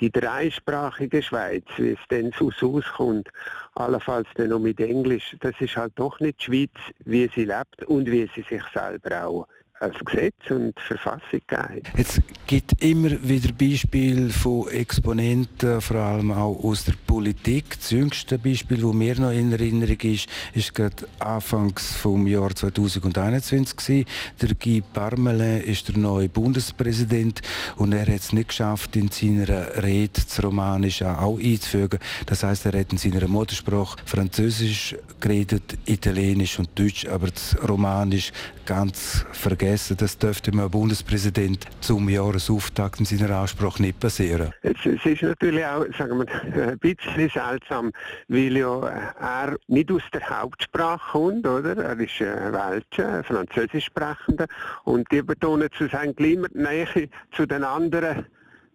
die 0.00 0.10
dreisprachige 0.10 1.22
Schweiz, 1.22 1.64
wie 1.76 1.90
es 1.90 1.98
dann 2.08 2.32
so 2.38 2.50
auskommt, 2.76 3.28
allenfalls 3.74 4.28
dann 4.34 4.50
noch 4.50 4.58
mit 4.58 4.80
Englisch, 4.80 5.36
das 5.40 5.54
ist 5.60 5.76
halt 5.76 5.92
doch 5.96 6.20
nicht 6.20 6.40
die 6.40 6.44
Schweiz, 6.44 6.70
wie 7.04 7.30
sie 7.34 7.44
lebt 7.44 7.84
und 7.86 8.06
wie 8.06 8.28
sie 8.34 8.42
sich 8.42 8.62
selber 8.74 9.26
auch 9.26 9.46
als 9.80 9.96
Gesetz 10.04 10.34
und 10.50 10.78
Verfassung 10.80 11.40
gegeben 11.46 11.82
Es 11.96 12.20
gibt 12.46 12.82
immer 12.82 13.10
wieder 13.22 13.52
Beispiele 13.52 14.30
von 14.30 14.68
Exponenten, 14.68 15.80
vor 15.80 15.96
allem 15.96 16.32
auch 16.32 16.62
aus 16.64 16.84
der 16.84 16.94
Politik. 17.06 17.78
Das 17.78 17.90
jüngste 17.90 18.38
Beispiel, 18.38 18.78
das 18.78 18.92
mir 18.94 19.20
noch 19.20 19.32
in 19.32 19.52
Erinnerung 19.52 19.98
ist, 20.00 20.28
ist 20.54 20.74
gerade 20.74 21.06
Anfangs 21.18 21.94
vom 21.94 22.26
Jahr 22.26 22.54
2021 22.54 23.76
gewesen. 23.76 24.06
Der 24.40 24.54
Guy 24.54 24.82
Parmelin 24.92 25.62
ist 25.62 25.88
der 25.88 25.98
neue 25.98 26.28
Bundespräsident 26.28 27.42
und 27.76 27.92
er 27.92 28.06
hat 28.06 28.20
es 28.20 28.32
nicht 28.32 28.48
geschafft, 28.48 28.96
in 28.96 29.10
seiner 29.10 29.82
Rede 29.82 30.12
das 30.14 30.42
Romanische 30.42 31.18
auch 31.18 31.38
einzufügen. 31.38 31.98
Das 32.24 32.42
heißt, 32.42 32.66
er 32.66 32.80
hat 32.80 32.92
in 32.92 32.98
seiner 32.98 33.28
Muttersprache 33.28 33.98
Französisch 34.06 34.96
geredet, 35.20 35.76
Italienisch 35.84 36.58
und 36.58 36.70
Deutsch, 36.78 37.06
aber 37.06 37.28
das 37.28 37.56
Romanisch 37.66 38.32
ganz 38.64 39.24
vergessen. 39.32 39.65
Das 39.72 40.18
dürfte 40.18 40.52
einem 40.52 40.70
Bundespräsident 40.70 41.66
zum 41.80 42.08
Jahresauftakt 42.08 43.00
in 43.00 43.06
seiner 43.06 43.36
Ansprache 43.36 43.82
nicht 43.82 43.98
passieren. 43.98 44.52
Es, 44.62 44.76
es, 44.84 45.04
ist 45.04 45.22
natürlich 45.22 45.64
auch 45.64 45.84
sagen 45.98 46.18
wir, 46.18 46.68
ein 46.68 46.78
bisschen 46.78 47.30
seltsam, 47.30 47.92
weil 48.28 48.56
ja 48.56 48.80
er 49.20 49.56
nicht 49.68 49.90
aus 49.90 50.02
der 50.12 50.28
Hauptsprache 50.28 51.12
kommt, 51.12 51.46
oder? 51.46 51.76
Er 51.76 51.98
ist 51.98 52.20
ein 52.20 52.52
Weltscher, 52.52 53.18
ein 53.18 53.24
Französisch 53.24 53.86
sprechender 53.86 54.46
und 54.84 55.10
die 55.10 55.22
betonen 55.22 55.68
zu 55.76 55.88
sein 55.88 56.14
Klima 56.14 56.48
Nähe 56.52 57.08
zu 57.32 57.46
den 57.46 57.64
anderen 57.64 58.26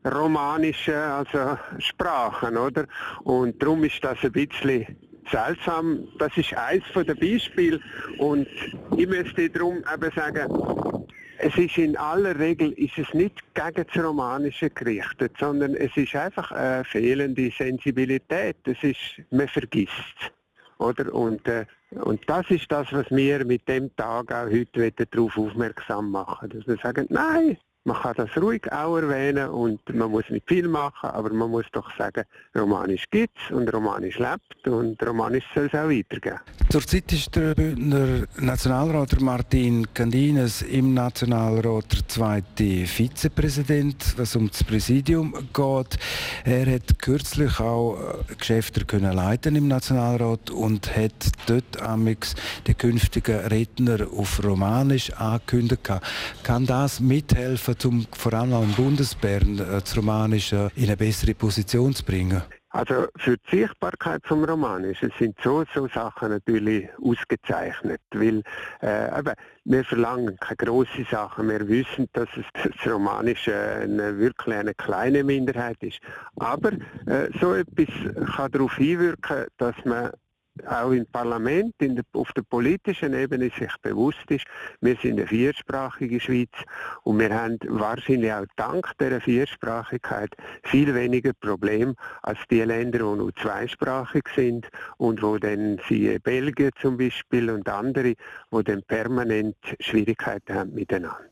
romanischen 0.05 0.95
also 0.95 1.57
Sprachen, 1.79 2.57
oder? 2.57 2.85
Und 3.23 3.61
darum 3.61 3.83
ist 3.83 4.03
das 4.03 4.17
ein 4.23 4.31
bisschen 4.31 4.85
seltsam. 5.29 6.07
Das 6.17 6.35
ist 6.37 6.53
eines 6.53 6.83
der 6.95 7.15
Beispiele 7.15 7.79
und 8.17 8.47
ich 8.97 9.07
möchte 9.07 9.49
darum 9.49 9.83
eben 9.93 10.11
sagen, 10.15 11.07
es 11.43 11.57
ist 11.57 11.77
in 11.77 11.97
aller 11.97 12.37
Regel 12.37 12.71
ist 12.73 12.97
es 12.97 13.11
nicht 13.13 13.41
gegen 13.55 13.85
das 13.91 14.03
Romanische 14.03 14.69
gerichtet, 14.69 15.33
sondern 15.39 15.73
es 15.75 15.95
ist 15.97 16.15
einfach 16.15 16.51
eine 16.51 16.83
fehlende 16.83 17.51
Sensibilität. 17.51 18.57
Es 18.65 18.83
ist, 18.83 19.21
man 19.31 19.47
vergisst 19.47 20.31
oder? 20.81 21.13
Und, 21.13 21.47
äh, 21.47 21.65
und 21.91 22.21
das 22.27 22.49
ist 22.49 22.71
das, 22.71 22.91
was 22.91 23.09
wir 23.11 23.45
mit 23.45 23.67
dem 23.67 23.95
Tag 23.95 24.31
auch 24.31 24.49
heute 24.49 24.91
darauf 24.91 25.37
aufmerksam 25.37 26.11
machen. 26.11 26.49
Dass 26.49 26.67
wir 26.67 26.77
sagen, 26.77 27.05
nein, 27.09 27.57
man 27.83 27.97
kann 27.97 28.13
das 28.15 28.29
ruhig 28.37 28.71
auch 28.71 28.97
erwähnen 28.97 29.49
und 29.49 29.81
man 29.93 30.11
muss 30.11 30.29
nicht 30.29 30.47
viel 30.47 30.67
machen, 30.67 31.09
aber 31.09 31.33
man 31.33 31.49
muss 31.49 31.65
doch 31.71 31.89
sagen, 31.97 32.23
Romanisch 32.55 33.05
gibt 33.09 33.37
es 33.39 33.55
und 33.55 33.73
Romanisch 33.73 34.19
lebt 34.19 34.67
und 34.67 35.01
Romanisch 35.01 35.45
soll 35.55 35.65
es 35.65 35.73
auch 35.73 35.89
weitergeben. 35.89 36.39
Zurzeit 36.69 37.11
ist 37.11 37.35
der 37.35 37.55
Bündner 37.55 38.27
Nationalrat 38.37 39.19
Martin 39.19 39.91
Candines 39.93 40.61
im 40.61 40.93
Nationalrat 40.93 41.91
der 41.91 42.07
zweite 42.07 42.85
Vizepräsident, 42.85 44.13
was 44.17 44.35
um 44.35 44.49
das 44.49 44.63
Präsidium 44.63 45.33
geht. 45.51 45.97
Er 46.45 46.71
hat 46.71 46.99
kürzlich 46.99 47.59
auch 47.59 47.97
äh, 48.29 48.35
Geschäfte 48.35 48.85
können 48.85 49.13
leiten 49.13 49.55
im 49.55 49.67
Nationalrat 49.67 50.51
und 50.51 50.95
hat 50.95 51.31
dort 51.47 51.81
amix 51.81 52.35
die 52.67 52.75
künftigen 52.75 53.39
Redner 53.39 54.07
auf 54.15 54.43
Romanisch 54.43 55.11
angekündigt. 55.13 55.89
Kann 56.43 56.65
das 56.65 56.99
mithelfen? 56.99 57.70
Um 57.85 58.05
vor 58.11 58.33
allem 58.33 58.53
auch 58.53 58.63
im 58.63 58.73
Bundesbären 58.73 59.59
äh, 59.59 59.81
das 59.81 59.95
Romanische 59.97 60.71
in 60.75 60.85
eine 60.85 60.97
bessere 60.97 61.33
Position 61.33 61.93
zu 61.93 62.03
bringen? 62.03 62.41
Also 62.73 63.07
für 63.17 63.35
die 63.37 63.57
Sichtbarkeit 63.57 64.21
vom 64.25 64.45
Romanischen 64.45 65.11
sind 65.19 65.35
so, 65.43 65.65
so 65.73 65.89
Sachen 65.89 66.29
natürlich 66.29 66.87
ausgezeichnet, 67.03 67.99
weil 68.11 68.43
äh, 68.81 69.19
eben, 69.19 69.33
wir 69.65 69.83
verlangen 69.83 70.37
keine 70.39 70.55
grossen 70.55 71.05
Sachen. 71.11 71.49
Wir 71.49 71.67
wissen, 71.67 72.07
dass 72.13 72.29
es 72.37 72.45
das 72.53 72.93
Romanische 72.93 73.53
eine, 73.53 74.17
wirklich 74.17 74.55
eine 74.55 74.73
kleine 74.73 75.21
Minderheit 75.23 75.83
ist. 75.83 75.99
Aber 76.37 76.71
äh, 77.07 77.27
so 77.41 77.53
etwas 77.55 77.89
kann 78.37 78.51
darauf 78.51 78.77
hinwirken, 78.77 79.47
dass 79.57 79.75
man 79.83 80.11
auch 80.67 80.91
im 80.91 81.05
Parlament, 81.05 81.73
der, 81.79 82.03
auf 82.13 82.31
der 82.33 82.43
politischen 82.43 83.13
Ebene 83.13 83.49
sich 83.57 83.73
bewusst 83.81 84.29
ist, 84.29 84.45
wir 84.81 84.95
sind 84.95 85.19
eine 85.19 85.27
viersprachige 85.27 86.19
Schweiz 86.19 86.51
und 87.03 87.19
wir 87.19 87.33
haben 87.33 87.57
wahrscheinlich 87.67 88.31
auch 88.31 88.45
dank 88.55 88.91
dieser 88.99 89.21
Viersprachigkeit 89.21 90.35
viel 90.63 90.93
weniger 90.93 91.33
Probleme 91.33 91.95
als 92.21 92.39
die 92.49 92.61
Länder, 92.61 92.99
die 92.99 93.17
nur 93.17 93.35
zweisprachig 93.35 94.25
sind 94.35 94.67
und 94.97 95.21
wo 95.21 95.37
dann 95.37 95.79
sie 95.87 96.19
Belgien 96.19 96.71
zum 96.81 96.97
Beispiel 96.97 97.49
und 97.49 97.67
andere, 97.69 98.15
wo 98.49 98.61
dann 98.61 98.83
permanent 98.83 99.55
Schwierigkeiten 99.79 100.53
haben 100.53 100.73
miteinander. 100.73 101.31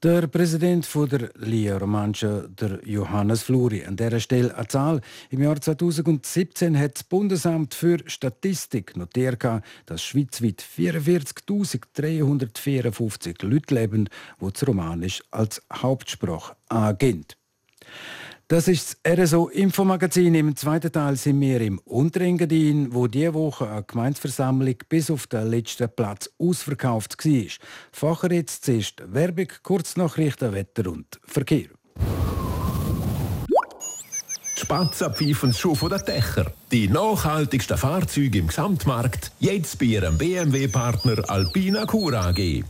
Der 0.00 0.28
Präsident 0.28 0.86
von 0.86 1.08
der 1.08 1.30
Lia 1.34 1.76
Romancia, 1.76 2.44
der 2.46 2.78
Johannes 2.84 3.42
Fluri. 3.42 3.84
An 3.84 3.96
dieser 3.96 4.20
Stelle 4.20 4.54
eine 4.54 4.68
Zahl. 4.68 5.00
Im 5.30 5.42
Jahr 5.42 5.60
2017 5.60 6.78
hat 6.78 6.94
das 6.94 7.02
Bundesamt 7.02 7.74
für 7.74 7.98
Statistik 8.06 8.96
notiert, 8.96 9.44
dass 9.86 10.04
schweizweit 10.04 10.62
44.354 10.62 13.44
Leute 13.44 13.74
leben, 13.74 14.08
die 14.40 14.52
das 14.52 14.68
Romanisch 14.68 15.20
als 15.32 15.60
Hauptsprache 15.72 16.54
angehen. 16.68 17.26
Das 18.50 18.66
ist 18.66 18.96
das 19.02 19.18
RSO 19.18 19.48
Infomagazin. 19.48 20.34
Im 20.34 20.56
zweiten 20.56 20.90
Teil 20.90 21.16
sind 21.16 21.38
wir 21.38 21.60
im 21.60 21.78
Unterengadin, 21.80 22.94
wo 22.94 23.06
diese 23.06 23.34
Woche 23.34 23.68
eine 23.68 23.82
Gemeinsversammlung 23.82 24.76
bis 24.88 25.10
auf 25.10 25.26
den 25.26 25.50
letzten 25.50 25.90
Platz 25.94 26.30
ausverkauft 26.38 27.22
war. 27.22 27.44
Facher 27.92 28.32
jetzt 28.32 28.64
zuerst 28.64 29.02
Werbung, 29.04 29.48
Kurznachrichten, 29.62 30.54
Wetter 30.54 30.90
und 30.90 31.20
Verkehr. 31.26 31.66
Die 34.56 34.60
Spatzen 34.60 35.12
pfeifen 35.12 35.52
schon 35.52 35.76
von 35.76 35.90
den 35.90 36.00
Dächer. 36.06 36.50
Die 36.72 36.88
nachhaltigsten 36.88 37.76
Fahrzeuge 37.76 38.38
im 38.38 38.46
Gesamtmarkt. 38.46 39.30
Jetzt 39.40 39.78
bei 39.78 39.84
Ihrem 39.84 40.16
BMW-Partner 40.16 41.28
Alpina 41.28 41.84
Cura 41.84 42.30
AG. 42.30 42.64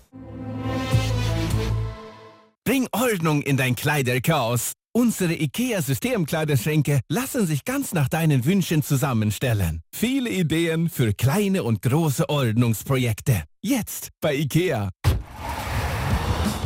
Bring 2.64 2.88
Ordnung 2.90 3.42
in 3.42 3.56
dein 3.56 3.76
Kleiderchaos 3.76 4.73
Unsere 4.99 5.35
IKEA-Systemkleiderschränke 5.35 7.02
lassen 7.09 7.47
sich 7.47 7.64
ganz 7.64 7.95
nach 7.95 8.09
deinen 8.09 8.45
Wünschen 8.45 8.83
zusammenstellen. 8.83 9.81
Viele 9.93 10.28
Ideen 10.28 10.88
für 10.88 11.12
kleine 11.12 11.62
und 11.62 11.83
große 11.83 12.28
Ordnungsprojekte. 12.28 13.45
Jetzt 13.62 14.09
bei 14.21 14.35
IKEA. 14.35 14.88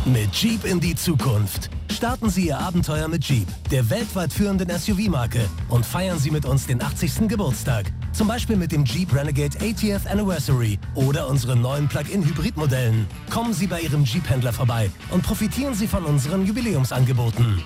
Mit 0.06 0.32
Jeep 0.32 0.64
in 0.64 0.80
die 0.80 0.94
Zukunft. 0.94 1.68
Starten 1.90 2.30
Sie 2.30 2.46
Ihr 2.46 2.58
Abenteuer 2.58 3.06
mit 3.06 3.22
Jeep, 3.22 3.48
der 3.70 3.90
weltweit 3.90 4.32
führenden 4.32 4.70
SUV-Marke, 4.70 5.46
und 5.68 5.84
feiern 5.84 6.18
Sie 6.18 6.30
mit 6.30 6.46
uns 6.46 6.66
den 6.66 6.80
80. 6.80 7.28
Geburtstag. 7.28 7.92
Zum 8.12 8.28
Beispiel 8.28 8.56
mit 8.56 8.72
dem 8.72 8.86
Jeep 8.86 9.14
Renegade 9.14 9.58
ATF 9.60 10.06
Anniversary 10.10 10.78
oder 10.94 11.28
unseren 11.28 11.60
neuen 11.60 11.86
Plug-in-Hybrid-Modellen. 11.86 13.06
Kommen 13.28 13.52
Sie 13.52 13.66
bei 13.66 13.82
Ihrem 13.82 14.04
Jeep-Händler 14.04 14.54
vorbei 14.54 14.90
und 15.10 15.22
profitieren 15.22 15.74
Sie 15.74 15.86
von 15.86 16.06
unseren 16.06 16.46
Jubiläumsangeboten. 16.46 17.62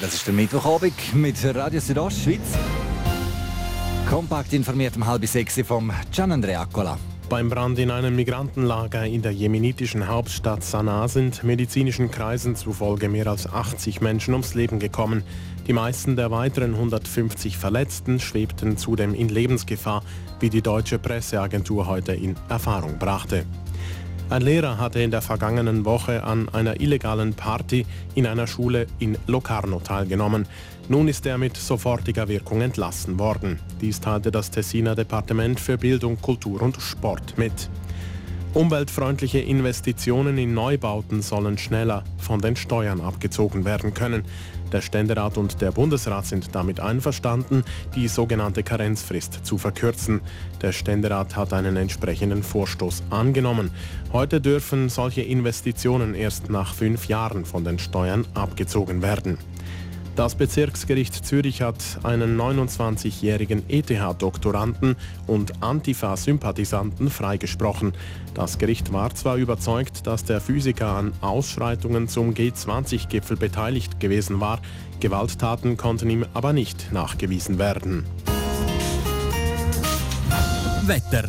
Das 0.00 0.14
ist 0.14 0.26
der 0.26 0.34
Mittwochabend 0.34 1.14
mit 1.14 1.36
Radio 1.54 1.80
Südostschweiz. 1.80 2.40
Kompakt 4.08 4.52
informiert 4.52 4.96
um 4.96 5.06
halb 5.06 5.26
sechs 5.26 5.60
vom 5.66 5.92
Gian 6.12 6.32
Andrea 6.32 6.62
Accola. 6.62 6.96
Beim 7.28 7.50
Brand 7.50 7.78
in 7.78 7.90
einem 7.90 8.16
Migrantenlager 8.16 9.04
in 9.04 9.20
der 9.20 9.32
jemenitischen 9.32 10.08
Hauptstadt 10.08 10.64
Sanaa 10.64 11.08
sind 11.08 11.44
medizinischen 11.44 12.10
Kreisen 12.10 12.56
zufolge 12.56 13.10
mehr 13.10 13.26
als 13.26 13.46
80 13.46 14.00
Menschen 14.00 14.32
ums 14.32 14.54
Leben 14.54 14.78
gekommen. 14.78 15.24
Die 15.66 15.74
meisten 15.74 16.16
der 16.16 16.30
weiteren 16.30 16.72
150 16.72 17.58
Verletzten 17.58 18.18
schwebten 18.18 18.78
zudem 18.78 19.12
in 19.12 19.28
Lebensgefahr, 19.28 20.02
wie 20.40 20.48
die 20.48 20.62
deutsche 20.62 20.98
Presseagentur 20.98 21.86
heute 21.86 22.14
in 22.14 22.34
Erfahrung 22.48 22.98
brachte. 22.98 23.44
Ein 24.30 24.42
Lehrer 24.42 24.76
hatte 24.76 25.00
in 25.00 25.10
der 25.10 25.22
vergangenen 25.22 25.86
Woche 25.86 26.22
an 26.22 26.50
einer 26.50 26.82
illegalen 26.82 27.32
Party 27.32 27.86
in 28.14 28.26
einer 28.26 28.46
Schule 28.46 28.86
in 28.98 29.16
Locarno 29.26 29.80
teilgenommen. 29.80 30.46
Nun 30.90 31.08
ist 31.08 31.24
er 31.24 31.38
mit 31.38 31.56
sofortiger 31.56 32.28
Wirkung 32.28 32.60
entlassen 32.60 33.18
worden. 33.18 33.58
Dies 33.80 34.00
teilte 34.00 34.30
das 34.30 34.50
Tessiner 34.50 34.94
Departement 34.94 35.58
für 35.58 35.78
Bildung, 35.78 36.20
Kultur 36.20 36.60
und 36.60 36.78
Sport 36.78 37.38
mit. 37.38 37.70
Umweltfreundliche 38.54 39.40
Investitionen 39.40 40.38
in 40.38 40.54
Neubauten 40.54 41.20
sollen 41.20 41.58
schneller 41.58 42.02
von 42.16 42.40
den 42.40 42.56
Steuern 42.56 43.00
abgezogen 43.00 43.66
werden 43.66 43.92
können. 43.92 44.24
Der 44.72 44.80
Ständerat 44.80 45.36
und 45.36 45.60
der 45.60 45.70
Bundesrat 45.70 46.26
sind 46.26 46.54
damit 46.54 46.80
einverstanden, 46.80 47.62
die 47.94 48.08
sogenannte 48.08 48.62
Karenzfrist 48.62 49.44
zu 49.44 49.58
verkürzen. 49.58 50.22
Der 50.62 50.72
Ständerat 50.72 51.36
hat 51.36 51.52
einen 51.52 51.76
entsprechenden 51.76 52.42
Vorstoß 52.42 53.02
angenommen. 53.10 53.70
Heute 54.12 54.40
dürfen 54.40 54.88
solche 54.88 55.22
Investitionen 55.22 56.14
erst 56.14 56.48
nach 56.48 56.74
fünf 56.74 57.06
Jahren 57.06 57.44
von 57.44 57.64
den 57.64 57.78
Steuern 57.78 58.26
abgezogen 58.34 59.02
werden. 59.02 59.38
Das 60.18 60.34
Bezirksgericht 60.34 61.14
Zürich 61.24 61.62
hat 61.62 61.76
einen 62.02 62.36
29-jährigen 62.36 63.62
ETH-Doktoranden 63.70 64.96
und 65.28 65.62
Antifa-Sympathisanten 65.62 67.08
freigesprochen. 67.08 67.92
Das 68.34 68.58
Gericht 68.58 68.92
war 68.92 69.14
zwar 69.14 69.36
überzeugt, 69.36 70.08
dass 70.08 70.24
der 70.24 70.40
Physiker 70.40 70.88
an 70.88 71.12
Ausschreitungen 71.20 72.08
zum 72.08 72.34
G20-Gipfel 72.34 73.36
beteiligt 73.36 74.00
gewesen 74.00 74.40
war, 74.40 74.58
Gewalttaten 74.98 75.76
konnten 75.76 76.10
ihm 76.10 76.26
aber 76.34 76.52
nicht 76.52 76.90
nachgewiesen 76.90 77.60
werden. 77.60 78.04
Wetter. 80.82 81.28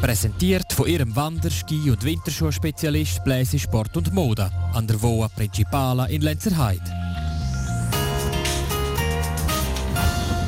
Präsentiert 0.00 0.72
von 0.72 0.86
ihrem 0.86 1.16
Wander-, 1.16 1.50
Ski- 1.50 1.90
und 1.90 2.04
Winterschuhspezialist 2.04 3.24
Bläse 3.24 3.58
Sport 3.58 3.96
und 3.96 4.14
Mode 4.14 4.52
an 4.72 4.86
der 4.86 5.02
Voa 5.02 5.26
Principala 5.26 6.06
in 6.06 6.22
Lenzerheide. 6.22 7.09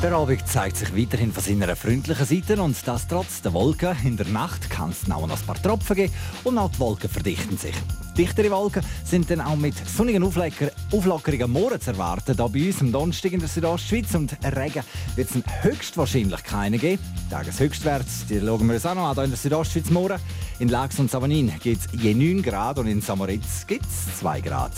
Der 0.03 0.11
Abend 0.11 0.45
zeigt 0.45 0.75
sich 0.75 0.93
weiterhin 0.93 1.31
von 1.31 1.41
seiner 1.41 1.77
freundlichen 1.77 2.25
Seite 2.25 2.61
und 2.61 2.75
das 2.85 3.07
trotz 3.07 3.41
der 3.41 3.53
Wolken. 3.53 3.95
In 4.03 4.17
der 4.17 4.27
Nacht 4.27 4.69
kann 4.69 4.89
es 4.89 5.07
noch 5.07 5.23
ein 5.23 5.45
paar 5.47 5.61
Tropfen 5.63 5.95
geben 5.95 6.13
und 6.43 6.57
auch 6.57 6.69
die 6.71 6.79
Wolken 6.79 7.09
verdichten 7.09 7.57
sich. 7.57 7.73
Dichtere 8.17 8.51
Wolken 8.51 8.83
sind 9.05 9.31
dann 9.31 9.39
auch 9.39 9.55
mit 9.55 9.75
sonnigen 9.87 10.21
Auflockerungen 10.21 11.49
morgen 11.49 11.79
zu 11.79 11.91
erwarten. 11.91 12.35
Hier 12.35 12.49
bei 12.49 12.67
uns 12.67 12.81
am 12.81 12.91
Donnerstag 12.91 13.31
in 13.31 13.39
der 13.39 13.47
Südostschweiz 13.47 14.13
und 14.15 14.35
Regen 14.43 14.83
wird 15.15 15.29
es 15.33 15.41
höchstwahrscheinlich 15.61 16.43
keine 16.43 16.77
geben. 16.77 17.01
Tageshöchstwert, 17.29 18.05
die 18.29 18.41
schauen 18.41 18.67
wir 18.67 18.75
uns 18.75 18.85
auch 18.85 18.95
noch 18.95 19.07
an 19.07 19.15
hier 19.15 19.23
in 19.23 19.29
der 19.29 19.39
Südostschweiz 19.39 19.89
morgen. 19.89 20.19
In 20.59 20.67
Lax 20.67 20.99
und 20.99 21.11
Savanin 21.11 21.49
gibt 21.63 21.85
es 21.85 22.01
je 22.01 22.13
9 22.13 22.43
Grad 22.43 22.77
und 22.77 22.87
in 22.87 22.99
Samoritz 22.99 23.65
gibt 23.65 23.85
es 23.85 24.19
2 24.19 24.41
Grad. 24.41 24.73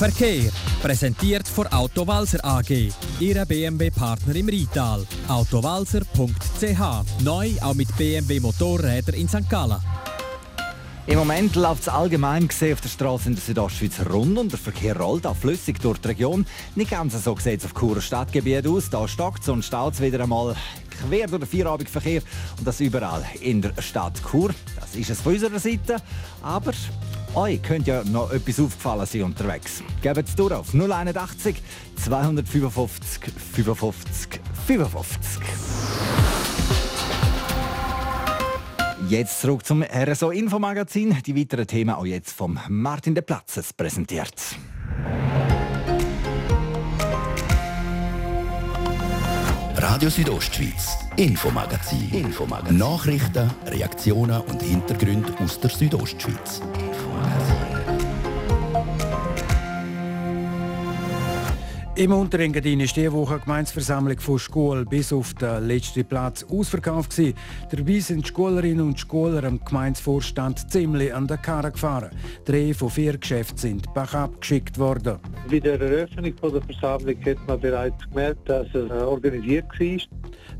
Verkehr. 0.00 0.50
Präsentiert 0.80 1.46
von 1.46 1.66
Autowalzer 1.66 2.42
AG. 2.42 2.90
Ihre 3.18 3.44
BMW-Partner 3.44 4.34
im 4.34 4.48
Rital. 4.48 5.06
Autowalzer.ch. 5.28 7.22
Neu 7.22 7.50
auch 7.60 7.74
mit 7.74 7.94
BMW 7.98 8.40
Motorräder 8.40 9.12
in 9.12 9.28
St. 9.28 9.50
Gallen. 9.50 9.76
Im 11.06 11.18
Moment 11.18 11.54
läuft 11.54 11.82
es 11.82 11.88
allgemein 11.90 12.48
gesehen 12.48 12.72
auf 12.72 12.80
der 12.80 12.88
Straße 12.88 13.28
in 13.28 13.34
der 13.34 13.44
Südostschweiz 13.44 14.00
rund 14.10 14.38
und 14.38 14.50
der 14.50 14.58
Verkehr 14.58 14.96
rollt 14.96 15.26
auch 15.26 15.36
flüssig 15.36 15.78
durch 15.82 15.98
die 15.98 16.08
Region. 16.08 16.46
Nicht 16.76 16.92
ganz 16.92 17.22
so 17.22 17.36
sieht 17.36 17.60
es 17.60 17.66
auf 17.66 17.74
Churer 17.74 18.00
Stadtgebiet 18.00 18.66
aus. 18.66 18.88
Da 18.88 19.06
stockt 19.06 19.42
es 19.42 19.50
und 19.50 19.62
staut 19.66 19.92
es 19.92 20.00
wieder 20.00 20.22
einmal 20.22 20.56
quer 21.08 21.26
durch 21.26 21.40
den 21.40 21.46
Feierabendverkehr 21.46 22.22
und 22.56 22.66
das 22.66 22.80
überall 22.80 23.22
in 23.42 23.60
der 23.60 23.74
Stadt 23.82 24.18
Chur. 24.22 24.54
Das 24.80 24.94
ist 24.94 25.10
es 25.10 25.20
von 25.20 25.34
unserer 25.34 25.58
Seite. 25.58 25.96
Aber 26.40 26.72
euch 27.34 27.62
könnte 27.62 27.90
ja 27.90 28.04
noch 28.04 28.32
etwas 28.32 28.60
aufgefallen 28.60 29.06
sein 29.06 29.22
unterwegs. 29.22 29.82
Gebt 30.02 30.28
es 30.28 30.34
durch 30.34 30.52
auf 30.52 30.74
081 30.74 31.56
255 31.96 33.32
55 33.52 34.40
55. 34.66 35.42
Jetzt 39.08 39.40
zurück 39.40 39.64
zum 39.64 39.82
RSO 39.82 40.30
Infomagazin. 40.30 41.16
Die 41.26 41.36
weiteren 41.36 41.66
Themen 41.66 41.94
auch 41.94 42.06
jetzt 42.06 42.32
vom 42.32 42.58
Martin 42.68 43.14
de 43.14 43.22
Platzes 43.22 43.72
präsentiert. 43.72 44.34
Radio 49.74 50.10
Südostschweiz, 50.10 50.98
Infomagazin. 51.16 52.10
Infomagazin. 52.12 52.76
Nachrichten, 52.76 53.50
Reaktionen 53.66 54.40
und 54.42 54.62
Hintergründe 54.62 55.32
aus 55.42 55.58
der 55.58 55.70
Südostschweiz. 55.70 56.60
Im 62.00 62.12
Unterengadin 62.12 62.80
ist 62.80 62.96
diese 62.96 63.12
Woche 63.12 63.34
eine 63.34 63.42
Gemeinsversammlung 63.42 64.18
von 64.20 64.38
Schule 64.38 64.86
bis 64.86 65.12
auf 65.12 65.34
den 65.34 65.66
letzten 65.66 66.02
Platz 66.06 66.42
ausverkauft. 66.44 67.10
Gewesen. 67.10 67.34
Dabei 67.70 67.98
sind 67.98 68.26
die 68.26 68.32
Schülerinnen 68.34 68.86
und 68.86 68.98
Schüler 68.98 69.44
am 69.44 69.62
Gemeindevorstand 69.62 70.72
ziemlich 70.72 71.12
an 71.12 71.26
der 71.26 71.36
Karre 71.36 71.70
gefahren. 71.70 72.08
Drei 72.46 72.72
von 72.72 72.88
vier 72.88 73.18
Geschäften 73.18 73.58
sind 73.58 73.92
backup 73.92 74.40
geschickt 74.40 74.78
worden. 74.78 75.18
Bei 75.50 75.60
der 75.60 75.78
Eröffnung 75.78 76.34
der 76.42 76.62
Versammlung 76.62 77.22
hat 77.22 77.46
man 77.46 77.60
bereits 77.60 78.08
gemerkt, 78.08 78.48
dass 78.48 78.74
es 78.74 78.90
organisiert 78.90 79.66
war 79.78 79.98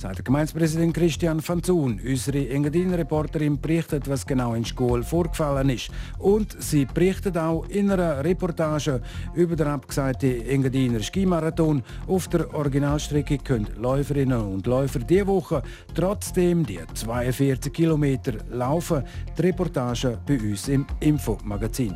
sagt 0.00 0.16
der 0.16 0.24
Gemeindepräsident 0.24 0.94
Christian 0.94 1.46
van 1.46 1.62
Zun. 1.62 2.00
Unsere 2.03 2.48
Engadin-Reporterin 2.48 3.61
berichtet, 3.61 4.09
was 4.09 4.26
genau 4.26 4.55
in 4.55 4.64
Schule 4.64 5.03
vorgefallen 5.03 5.68
ist. 5.68 5.90
Und 6.18 6.57
sie 6.59 6.87
berichtet 6.87 7.37
auch 7.37 7.68
in 7.68 7.90
einer 7.90 8.24
Reportage 8.24 9.03
über 9.35 9.57
den 9.57 9.66
abgesagten 9.66 10.46
Engadiner 10.46 11.00
Skimarathon. 11.30 11.82
Auf 12.08 12.28
der 12.28 12.52
Originalstrecke 12.54 13.38
können 13.38 13.68
Läuferinnen 13.76 14.40
und 14.40 14.66
Läufer 14.66 14.98
diese 14.98 15.28
Woche 15.28 15.62
trotzdem 15.94 16.66
die 16.66 16.80
42 16.92 17.72
Kilometer 17.72 18.32
laufen. 18.50 19.04
Die 19.38 19.42
Reportage 19.42 20.18
bei 20.26 20.38
uns 20.40 20.68
im 20.68 20.86
Infomagazin. 20.98 21.94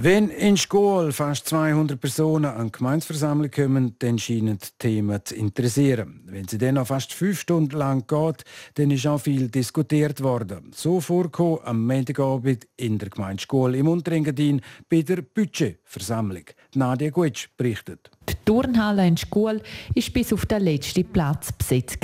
Wenn 0.00 0.28
in 0.28 0.56
Schule 0.56 1.10
fast 1.10 1.48
200 1.48 2.00
Personen 2.00 2.44
an 2.44 2.66
die 2.66 2.72
Gemeinsversammlung 2.78 3.50
kommen, 3.50 3.96
dann 3.98 4.16
scheinen 4.16 4.56
die 4.58 4.68
Themen 4.78 5.18
zu 5.24 5.34
interessieren. 5.34 6.20
Wenn 6.26 6.46
sie 6.46 6.56
dann 6.56 6.76
noch 6.76 6.86
fast 6.86 7.12
fünf 7.12 7.40
Stunden 7.40 7.76
lang 7.76 8.06
geht, 8.06 8.44
dann 8.74 8.92
ist 8.92 9.08
auch 9.08 9.18
viel 9.18 9.48
diskutiert 9.48 10.22
worden. 10.22 10.70
So 10.72 11.00
vorkommt 11.00 11.64
am 11.64 11.84
Montagabend 11.84 12.68
in 12.76 12.98
der 12.98 13.08
Gemeinde 13.08 13.42
Schule 13.42 13.76
im 13.76 13.88
Unterengadin 13.88 14.60
bei 14.88 15.02
der 15.02 15.22
Budgetversammlung. 15.22 16.44
Nadia 16.76 17.10
Gutsch 17.10 17.48
berichtet. 17.56 18.08
Die 18.28 18.34
Turnhalle 18.44 19.04
in 19.04 19.16
Schule 19.16 19.60
war 19.60 20.04
bis 20.12 20.32
auf 20.32 20.46
den 20.46 20.62
letzten 20.62 21.06
Platz 21.06 21.50
besetzt. 21.50 21.98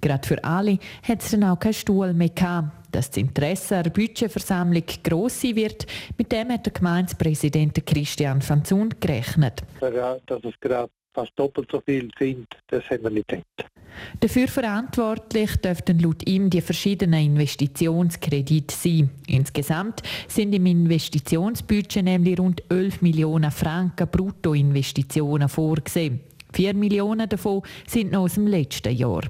Gerade 0.00 0.28
für 0.28 0.44
alle 0.44 0.78
hat 1.02 1.22
es 1.22 1.32
dann 1.32 1.42
auch 1.42 1.58
keinen 1.58 1.74
Stuhl 1.74 2.12
mehr 2.14 2.28
gehabt 2.28 2.81
dass 2.92 3.10
das 3.10 3.16
Interesse 3.16 3.76
an 3.76 3.84
der 3.84 3.90
Budgetversammlung 3.90 4.84
gross 5.02 5.40
sein 5.40 5.56
wird. 5.56 5.86
Mit 6.16 6.30
dem 6.32 6.50
hat 6.50 6.66
der 6.66 6.72
Gemeindepräsident 6.72 7.84
Christian 7.84 8.46
van 8.46 8.64
Zun 8.64 8.90
gerechnet. 9.00 9.62
Dass 9.80 10.44
es 10.44 10.60
gerade 10.60 10.90
fast 11.14 11.32
doppelt 11.36 11.68
so 11.70 11.80
viel 11.80 12.08
sind, 12.18 12.46
das 12.68 12.84
haben 12.88 13.02
wir 13.02 13.10
nicht 13.10 13.28
gedacht. 13.28 13.72
Dafür 14.20 14.48
verantwortlich 14.48 15.56
dürften 15.56 15.98
laut 15.98 16.26
ihm 16.26 16.48
die 16.48 16.60
verschiedenen 16.60 17.26
Investitionskredite 17.26 18.74
sein. 18.74 19.10
Insgesamt 19.26 20.02
sind 20.28 20.54
im 20.54 20.66
Investitionsbudget 20.66 22.04
nämlich 22.04 22.38
rund 22.38 22.62
11 22.70 23.02
Millionen 23.02 23.50
Franken 23.50 24.08
Bruttoinvestitionen 24.08 25.48
vorgesehen. 25.48 26.20
4 26.52 26.74
Millionen 26.74 27.28
davon 27.28 27.62
sind 27.86 28.12
noch 28.12 28.22
aus 28.22 28.34
dem 28.34 28.46
letzten 28.46 28.94
Jahr. 28.94 29.22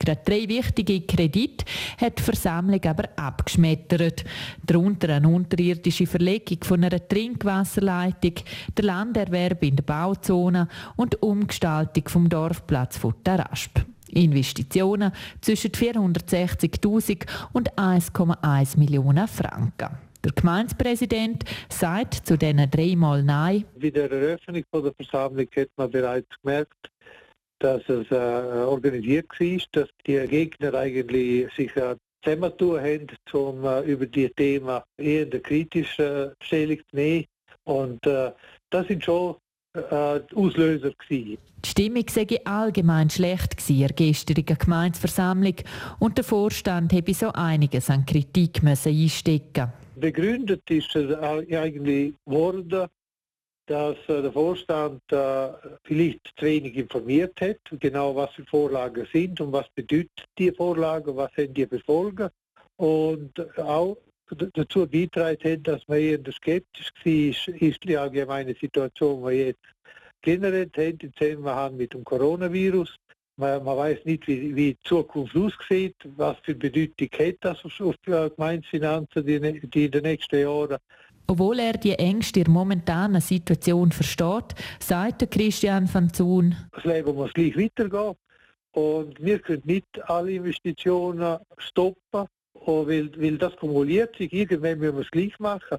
Gerade 0.00 0.22
drei 0.24 0.48
wichtige 0.48 1.02
Kredite 1.02 1.64
hat 1.98 2.18
die 2.18 2.22
Versammlung 2.22 2.82
aber 2.84 3.08
abgeschmettert. 3.16 4.24
Darunter 4.64 5.10
eine 5.10 5.28
unterirdische 5.28 6.06
Verlegung 6.06 6.58
von 6.64 6.82
einer 6.82 7.06
Trinkwasserleitung, 7.06 8.34
der 8.76 8.84
Landerwerb 8.84 9.62
in 9.62 9.76
der 9.76 9.82
Bauzone 9.84 10.68
und 10.96 11.12
die 11.12 11.18
Umgestaltung 11.18 12.08
vom 12.08 12.28
Dorfplatz 12.28 12.96
von 12.96 13.14
Tarasp. 13.22 13.80
Investitionen 14.08 15.12
zwischen 15.40 15.70
460.000 15.70 17.26
und 17.52 17.72
1,1 17.74 18.78
Millionen 18.78 19.28
Franken. 19.28 19.98
Der 20.24 20.32
Gemeindepräsident 20.32 21.44
sagt 21.68 22.26
zu 22.26 22.36
diesen 22.36 22.70
dreimal 22.70 23.22
Nein. 23.22 23.64
Bei 23.80 23.90
der 23.90 24.10
Eröffnung 24.10 24.64
der 24.72 24.92
Versammlung 24.94 25.46
hat 25.56 25.68
man 25.76 25.90
bereits 25.90 26.28
gemerkt, 26.42 26.90
dass 27.60 27.88
es 27.88 28.10
äh, 28.10 28.14
organisiert 28.14 29.28
war, 29.38 29.58
dass 29.72 29.88
die 30.06 30.18
Gegner 30.26 30.74
eigentlich 30.74 31.52
sich 31.54 31.74
äh, 31.76 31.94
zusammentun 32.24 32.80
haben, 32.80 33.06
um 33.32 33.64
äh, 33.64 33.80
über 33.82 34.06
die 34.06 34.28
Themen 34.30 34.80
eher 34.98 35.22
in 35.22 35.30
der 35.30 35.40
kritischen 35.40 36.32
Stellung 36.42 36.78
zu 36.78 36.96
nehmen. 36.96 37.26
Und 37.64 38.04
äh, 38.06 38.32
das 38.70 38.86
sind 38.88 39.04
schon 39.04 39.36
äh, 39.74 40.20
Auslöser 40.34 40.92
gewesen. 40.92 41.38
Die 41.64 41.68
Stimmung 41.68 42.04
sei 42.08 42.26
allgemein 42.44 43.10
schlecht 43.10 43.56
gewesen 43.56 43.80
in 43.80 43.86
der 43.86 43.96
gestrigen 43.96 44.58
Gemeindeversammlung 44.58 45.56
und 45.98 46.16
der 46.16 46.24
Vorstand 46.24 46.92
habe 46.92 47.14
so 47.14 47.30
einiges 47.32 47.90
an 47.90 48.06
Kritik 48.06 48.62
müssen 48.62 48.96
einstecken. 48.96 49.72
Begründet 49.96 50.62
ist 50.70 50.96
es 50.96 51.14
eigentlich 51.18 52.14
worden, 52.24 52.88
dass 53.70 53.96
äh, 54.08 54.20
der 54.20 54.32
Vorstand 54.32 55.00
vielleicht 55.84 56.32
zu 56.36 56.44
wenig 56.44 56.76
informiert 56.76 57.40
hat, 57.40 57.58
genau 57.78 58.16
was 58.16 58.32
für 58.32 58.44
Vorlagen 58.46 59.06
sind 59.12 59.40
und 59.40 59.52
was 59.52 59.68
bedeutet 59.74 60.24
die 60.38 60.50
Vorlagen, 60.50 61.16
was 61.16 61.32
sind 61.36 61.56
die 61.56 61.66
für 61.66 61.78
Folgen 61.78 62.28
und 62.76 63.58
auch 63.58 63.96
dazu 64.54 64.86
beitragen 64.86 65.52
hat, 65.52 65.68
dass 65.68 65.86
man 65.86 65.98
eher 65.98 66.18
skeptisch 66.32 66.90
war, 67.04 67.54
ist 67.60 67.84
die 67.84 67.96
allgemeine 67.96 68.54
Situation, 68.54 69.28
die 69.28 69.36
jetzt 69.36 69.60
generiert 70.22 70.76
haben, 70.76 70.98
im 71.00 71.14
Zusammenhang 71.14 71.76
mit 71.76 71.94
dem 71.94 72.04
Coronavirus. 72.04 72.96
Man, 73.36 73.64
man 73.64 73.76
weiß 73.76 74.04
nicht, 74.04 74.26
wie, 74.26 74.54
wie, 74.54 74.74
die 74.74 74.78
Zukunft 74.84 75.34
aussieht, 75.36 75.96
was 76.16 76.36
für 76.42 76.54
Bedeutung 76.54 77.08
hat 77.18 77.36
das 77.40 77.64
auf, 77.64 77.80
auf 77.80 77.96
Gemeindefinanzen 78.04 79.24
die, 79.24 79.60
die 79.68 79.84
in 79.86 79.90
den 79.90 80.02
nächsten 80.02 80.40
Jahren. 80.40 80.76
Obwohl 81.30 81.60
er 81.60 81.74
die 81.74 81.92
Ängste 81.92 82.42
der 82.42 82.50
momentanen 82.50 83.20
Situation 83.20 83.92
versteht, 83.92 84.56
sagt 84.80 85.30
Christian 85.30 85.88
van 85.94 86.12
Zun. 86.12 86.56
Das 86.72 86.82
Leben 86.82 87.14
muss 87.14 87.32
gleich 87.32 87.56
weitergehen 87.56 88.16
und 88.72 89.24
wir 89.24 89.38
können 89.38 89.62
nicht 89.64 89.86
alle 90.10 90.32
Investitionen 90.32 91.38
stoppen, 91.58 92.26
weil, 92.66 93.12
weil 93.16 93.38
das 93.38 93.54
kumuliert 93.58 94.16
sich. 94.16 94.32
Irgendwann 94.32 94.80
müssen 94.80 94.96
wir 94.96 95.02
es 95.02 95.10
gleich 95.12 95.38
machen. 95.38 95.78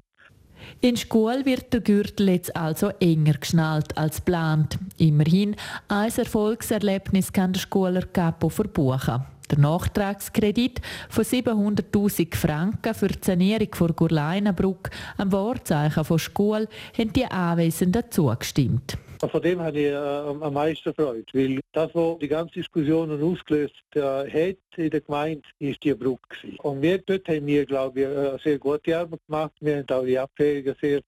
In 0.80 0.96
Schule 0.96 1.44
wird 1.44 1.70
der 1.70 1.82
Gürtel 1.82 2.30
jetzt 2.30 2.56
also 2.56 2.88
enger 2.98 3.34
geschnallt 3.34 3.98
als 3.98 4.24
geplant. 4.24 4.78
Immerhin, 4.96 5.56
ein 5.88 6.12
Erfolgserlebnis 6.16 7.30
kann 7.30 7.52
der 7.52 7.60
Schuler 7.60 8.06
Capo 8.06 8.48
verbuchen. 8.48 9.26
Der 9.52 9.58
Nachtragskredit 9.58 10.80
von 11.10 11.24
700.000 11.24 12.34
Franken 12.34 12.94
für 12.94 13.08
die 13.08 13.18
Sanierung 13.20 13.68
der 13.78 13.88
Gurleinenbrücke 13.88 14.90
am 15.18 15.30
Wahrzeichen 15.30 16.06
von 16.06 16.18
Schule 16.18 16.68
haben 16.96 17.12
die 17.12 17.26
Anwesenden 17.26 18.04
zugestimmt. 18.08 18.96
Von 19.20 19.42
dem 19.42 19.60
habe 19.60 19.78
ich 19.78 19.92
äh, 19.92 19.94
am 19.94 20.54
meisten 20.54 20.94
Freude, 20.94 21.26
weil 21.34 21.60
das, 21.72 21.94
was 21.94 22.18
die 22.20 22.28
ganze 22.28 22.54
Diskussion 22.54 23.22
ausgelöst 23.22 23.74
äh, 23.94 24.00
hat 24.00 24.78
in 24.78 24.88
der 24.90 25.00
Gemeinde, 25.02 25.42
ist 25.58 25.84
die 25.84 25.92
Brücke. 25.92 26.20
Gewesen. 26.30 26.58
Und 26.60 26.80
wir 26.80 26.98
dort 26.98 27.28
haben 27.28 27.46
wir, 27.46 27.66
glaube 27.66 28.00
ich, 28.00 28.06
eine 28.06 28.38
sehr 28.42 28.58
gute 28.58 28.98
Arbeit 28.98 29.20
gemacht. 29.26 29.52
Wir 29.60 29.76
haben 29.76 29.90
auch 29.90 30.04
die 30.04 30.18
Abwägungen 30.18 30.76
sehr 30.80 31.02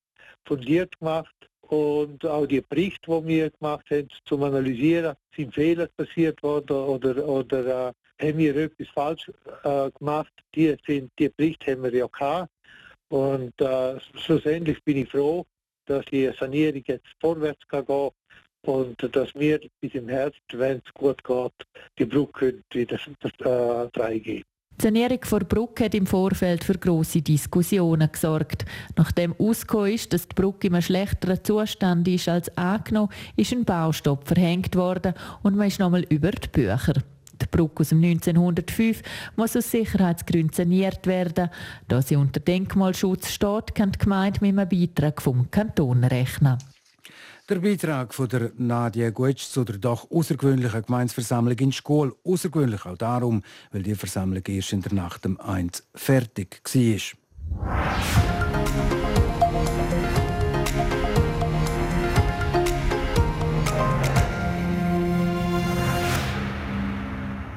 fundiert 0.45 0.99
gemacht 0.99 1.35
und 1.63 2.27
auch 2.27 2.45
die 2.45 2.61
Berichte, 2.61 3.07
die 3.07 3.27
wir 3.27 3.51
gemacht 3.51 3.87
haben, 3.91 4.09
zum 4.27 4.43
Analysieren, 4.43 5.17
sind 5.35 5.55
Fehler 5.55 5.89
passiert 5.97 6.43
worden 6.43 6.77
oder, 6.77 7.27
oder 7.27 7.89
äh, 7.89 7.93
haben 8.25 8.39
wir 8.39 8.57
etwas 8.57 8.89
falsch 8.89 9.31
äh, 9.63 9.91
gemacht. 9.99 10.33
Die, 10.55 10.77
sind, 10.87 11.11
die 11.19 11.29
Berichte 11.29 11.73
haben 11.73 11.83
wir 11.83 11.95
ja 11.95 12.07
gehabt. 12.07 12.51
Und 13.09 13.61
äh, 13.61 14.01
schlussendlich 14.17 14.83
bin 14.85 14.99
ich 14.99 15.11
froh, 15.11 15.45
dass 15.87 16.05
die 16.07 16.31
Sanierung 16.39 16.83
jetzt 16.87 17.07
vorwärts 17.21 17.67
kann 17.69 17.85
gehen 17.87 18.11
und 18.63 18.97
dass 19.15 19.35
wir 19.35 19.61
bis 19.81 19.95
im 19.95 20.09
Herbst, 20.09 20.41
wenn 20.53 20.81
es 20.85 20.95
gut 20.95 21.23
geht, 21.23 21.53
die 21.99 22.07
Brücke 22.07 22.63
wieder 22.73 22.97
äh, 22.97 23.89
freigeben. 23.95 24.45
Die 24.77 24.83
Sanierung 24.83 25.21
der 25.31 25.39
Brücke 25.41 25.85
hat 25.85 25.95
im 25.95 26.07
Vorfeld 26.07 26.65
für 26.65 26.77
grosse 26.77 27.23
Diskussionen 27.23 28.11
gesorgt. 28.11 28.65
Nachdem 28.97 29.35
ausgekommen 29.39 29.93
ist, 29.93 30.13
dass 30.13 30.27
die 30.27 30.35
Brücke 30.35 30.67
in 30.67 30.75
einem 30.75 30.83
schlechteren 30.83 31.45
Zustand 31.45 32.09
ist 32.09 32.29
als 32.29 32.57
angenommen, 32.59 33.11
ist 33.37 33.53
ein 33.53 33.65
Baustopp 33.65 34.27
verhängt 34.27 34.75
worden 34.75 35.15
und 35.43 35.57
man 35.57 35.69
ist 35.69 35.79
nochmal 35.79 36.05
über 36.09 36.33
die 36.33 36.49
Bücher. 36.49 36.95
Die 37.41 37.47
Brücke 37.51 37.81
aus 37.81 37.89
dem 37.91 38.03
1905 38.03 39.03
muss 39.37 39.57
aus 39.57 39.71
Sicherheitsgründen 39.71 40.53
saniert 40.53 41.07
werden. 41.07 41.51
Da 41.89 42.03
sie 42.03 42.17
unter 42.17 42.41
Denkmalschutz 42.41 43.31
steht, 43.31 43.75
kann 43.75 43.93
die 43.93 43.99
Gemeinde 43.99 44.41
mit 44.41 44.59
einem 44.59 44.69
Beitrag 44.69 45.23
vom 45.23 45.51
Kanton 45.51 46.05
rechnen. 46.05 46.59
Der 47.49 47.57
Beitrag 47.57 48.15
von 48.15 48.27
der 48.29 48.53
Nadia 48.57 49.11
Gutsch 49.11 49.51
zu 49.51 49.65
der 49.65 49.77
doch 49.77 50.11
außergewöhnlichen 50.11 50.83
Gemeinsversammlung 50.83 51.59
in 51.59 51.73
Schkol 51.73 52.17
außergewöhnlich 52.25 52.87
auch 52.87 52.97
darum, 52.97 53.43
weil 53.71 53.83
die 53.83 53.95
Versammlung 53.95 54.43
erst 54.47 54.73
in 54.73 54.81
der 54.81 54.95
Nacht 54.95 55.27
um 55.27 55.39
1 55.39 55.87
fertig 55.95 56.63
war. 56.65 58.44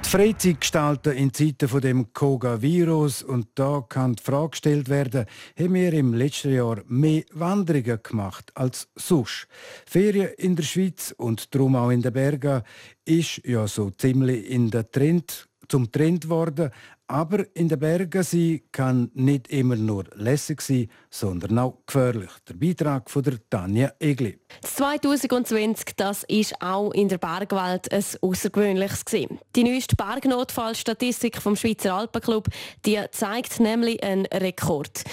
Die 0.08 0.18
Freizeit 0.18 0.62
gestalten 0.62 1.18
in 1.18 1.34
Zeiten 1.34 1.68
von 1.68 1.82
dem 1.82 2.14
Koga-Virus. 2.14 3.24
Und 3.24 3.48
da 3.56 3.84
kann 3.88 4.16
die 4.16 4.24
Frage 4.24 4.52
gestellt 4.52 4.88
werden, 4.88 5.26
haben 5.60 5.74
wir 5.74 5.92
im 5.92 6.14
letzten 6.14 6.54
Jahr 6.54 6.82
mehr 6.88 7.24
Wanderungen 7.34 8.00
gemacht 8.02 8.50
als 8.56 8.88
sonst? 8.96 9.48
Ferien 9.86 10.30
in 10.38 10.56
der 10.56 10.64
Schweiz 10.64 11.14
und 11.18 11.54
darum 11.54 11.76
auch 11.76 11.90
in 11.90 12.02
den 12.02 12.14
Bergen 12.14 12.62
ist 13.04 13.46
ja 13.46 13.68
so 13.68 13.90
ziemlich 13.90 14.50
in 14.50 14.72
der 14.72 14.90
Trend 14.90 15.50
zum 15.68 15.92
Trend 15.92 16.22
geworden. 16.22 16.72
Aber 17.10 17.46
in 17.54 17.70
den 17.70 17.80
Bergen 17.80 18.22
sein 18.22 18.62
kann 18.74 19.10
nicht 19.14 19.48
immer 19.48 19.78
nur 19.78 20.04
lässig 20.16 20.62
sein, 20.62 20.90
sondern 21.10 21.58
auch 21.58 21.78
gefährlich. 21.86 22.32
Der 22.50 22.56
Beitrag 22.56 23.10
von 23.10 23.24
der 23.24 23.36
Tanja 23.50 23.94
Egli. 23.98 24.38
2020 24.62 25.96
das 25.96 26.24
ist 26.28 26.62
auch 26.62 26.92
in 26.92 27.08
der 27.08 27.18
Bergwelt 27.18 27.92
ein 27.94 28.04
außergewöhnliches 28.22 29.06
gewesen. 29.06 29.40
Die 29.56 29.64
neueste 29.64 29.96
Bergnotfallstatistik 29.96 31.42
vom 31.42 31.56
Schweizer 31.56 31.94
Alpenclub 31.94 32.50
die 32.86 33.00
zeigt 33.12 33.62
nämlich 33.62 34.04
einen 34.04 34.26
Rekord. 34.26 35.04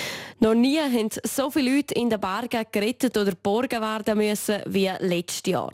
Noch 0.41 0.55
nie 0.55 0.79
haben 0.79 1.11
so 1.23 1.51
viele 1.51 1.77
Leute 1.77 1.95
in 1.95 2.11
den 2.11 2.21
Bergen 2.21 2.65
gerettet 2.73 3.17
oder 3.17 3.31
geborgen 3.31 3.81
werden 3.81 4.19
müssen 4.19 4.63
wie 4.67 4.91
letztes 4.99 5.43
Jahr. 5.47 5.73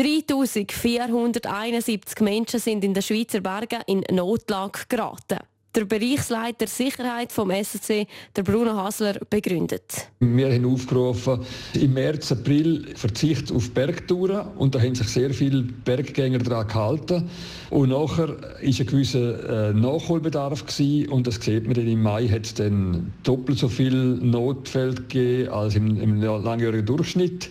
3471 0.00 2.20
Menschen 2.20 2.58
sind 2.58 2.82
in 2.84 2.94
den 2.94 3.02
Schweizer 3.02 3.40
Bergen 3.40 3.82
in 3.86 4.02
Notlage 4.10 4.84
geraten 4.88 5.40
der 5.72 5.84
Bereichsleiter 5.84 6.66
Sicherheit 6.66 7.30
vom 7.30 7.50
SSC, 7.50 8.08
der 8.34 8.42
Bruno 8.42 8.74
Hasler, 8.74 9.20
begründet. 9.30 10.08
Wir 10.18 10.52
haben 10.52 10.64
aufgerufen, 10.64 11.44
im 11.74 11.94
März, 11.94 12.32
April 12.32 12.88
Verzicht 12.96 13.52
auf 13.52 13.70
Bergtouren 13.70 14.48
und 14.56 14.74
da 14.74 14.80
haben 14.80 14.96
sich 14.96 15.06
sehr 15.06 15.32
viele 15.32 15.62
Berggänger 15.62 16.38
daran 16.38 16.66
gehalten. 16.66 17.30
Und 17.70 17.90
nachher 17.90 18.30
war 18.30 18.56
ein 18.60 18.72
gewisser 18.72 19.68
äh, 19.68 19.72
Nachholbedarf 19.72 20.66
gewesen, 20.66 21.08
und 21.10 21.28
das 21.28 21.36
sieht 21.36 21.68
man, 21.68 21.76
im 21.76 22.02
Mai 22.02 22.26
hat 22.26 22.46
es 22.46 22.54
dann 22.54 23.12
doppelt 23.22 23.58
so 23.58 23.68
viel 23.68 23.94
Notfälle 23.94 24.94
gegeben 24.94 25.50
als 25.50 25.76
im, 25.76 26.00
im 26.00 26.20
langjährigen 26.20 26.86
Durchschnitt. 26.86 27.48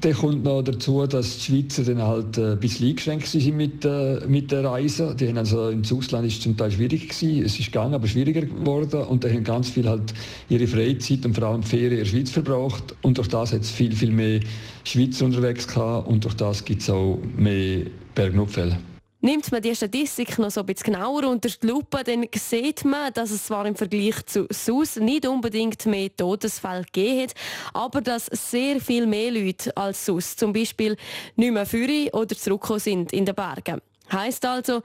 Dann 0.00 0.12
kommt 0.12 0.44
noch 0.44 0.62
dazu, 0.62 1.06
dass 1.06 1.38
die 1.38 1.44
Schweizer 1.44 1.82
dann 1.82 2.02
halt 2.02 2.38
äh, 2.38 2.52
ein 2.52 2.60
bisschen 2.60 2.88
eingeschränkt 2.88 3.26
sind 3.26 3.56
mit, 3.56 3.84
äh, 3.84 4.20
mit 4.28 4.52
der 4.52 4.64
Reise. 4.64 5.14
Die 5.18 5.28
haben 5.28 5.38
also 5.38 5.68
ins 5.68 5.92
Ausland 5.92 6.26
ist 6.26 6.42
zum 6.42 6.56
Teil 6.56 6.70
schwierig 6.70 7.08
gewesen. 7.08 7.44
Es 7.44 7.58
ist 7.58 7.66
gegangen, 7.66 7.94
aber 7.94 8.06
schwieriger 8.06 8.42
geworden. 8.42 9.02
Und 9.02 9.24
da 9.24 9.28
haben 9.28 9.44
ganz 9.44 9.70
viel 9.70 9.88
halt 9.88 10.14
ihre 10.48 10.66
Freizeit 10.66 11.24
und 11.24 11.34
vor 11.34 11.48
allem 11.48 11.62
Ferien 11.62 11.92
in 11.92 11.98
der 11.98 12.04
Schweiz 12.04 12.30
verbracht. 12.30 12.94
Und 13.02 13.18
durch 13.18 13.28
das 13.28 13.52
hat 13.52 13.62
es 13.62 13.70
viel, 13.70 13.94
viel 13.94 14.12
mehr 14.12 14.40
Schweizer 14.84 15.24
unterwegs 15.24 15.66
gehabt. 15.66 16.06
Und 16.06 16.24
durch 16.24 16.34
das 16.34 16.64
gibt 16.64 16.82
es 16.82 16.90
auch 16.90 17.18
mehr 17.36 17.82
Bergnotfälle. 18.14 18.78
Nimmt 19.20 19.50
man 19.50 19.60
die 19.60 19.74
Statistik 19.74 20.38
noch 20.38 20.52
so 20.52 20.60
ein 20.60 20.66
bisschen 20.66 20.92
genauer 20.94 21.24
unter 21.24 21.48
die 21.48 21.66
Lupe, 21.66 22.04
dann 22.04 22.26
sieht 22.36 22.84
man, 22.84 23.12
dass 23.12 23.32
es 23.32 23.46
zwar 23.46 23.66
im 23.66 23.74
Vergleich 23.74 24.24
zu 24.26 24.46
SUS 24.48 24.94
nicht 24.94 25.26
unbedingt 25.26 25.84
mehr 25.86 26.14
Todesfälle 26.16 26.84
gegeben 26.84 27.22
hat, 27.22 27.34
aber 27.74 28.00
dass 28.00 28.26
sehr 28.26 28.80
viel 28.80 29.08
mehr 29.08 29.32
Leute 29.32 29.76
als 29.76 30.06
SUS 30.06 30.36
zum 30.36 30.52
Beispiel 30.52 30.96
nicht 31.34 31.52
mehr 31.52 31.66
führen 31.66 32.10
oder 32.12 32.36
zurückgekommen 32.36 32.78
sind 32.78 33.12
in 33.12 33.26
den 33.26 33.34
Bergen. 33.34 33.80
Heißt 34.12 34.44
also, 34.44 34.82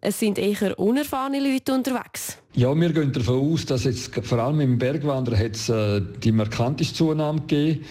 es 0.00 0.18
sind 0.18 0.38
eher 0.38 0.76
unerfahrene 0.76 1.38
Leute 1.38 1.72
unterwegs. 1.72 2.36
Ja, 2.54 2.74
wir 2.74 2.92
gehen 2.92 3.12
davon 3.12 3.52
aus, 3.52 3.64
dass 3.64 3.84
jetzt 3.84 4.12
vor 4.26 4.38
allem 4.38 4.60
im 4.60 4.78
Bergwandern 4.78 5.38
hat 5.38 5.68
äh, 5.68 6.02
die 6.20 6.32
markanteste 6.32 6.96
Zunahme 6.96 7.42
gegeben 7.42 7.84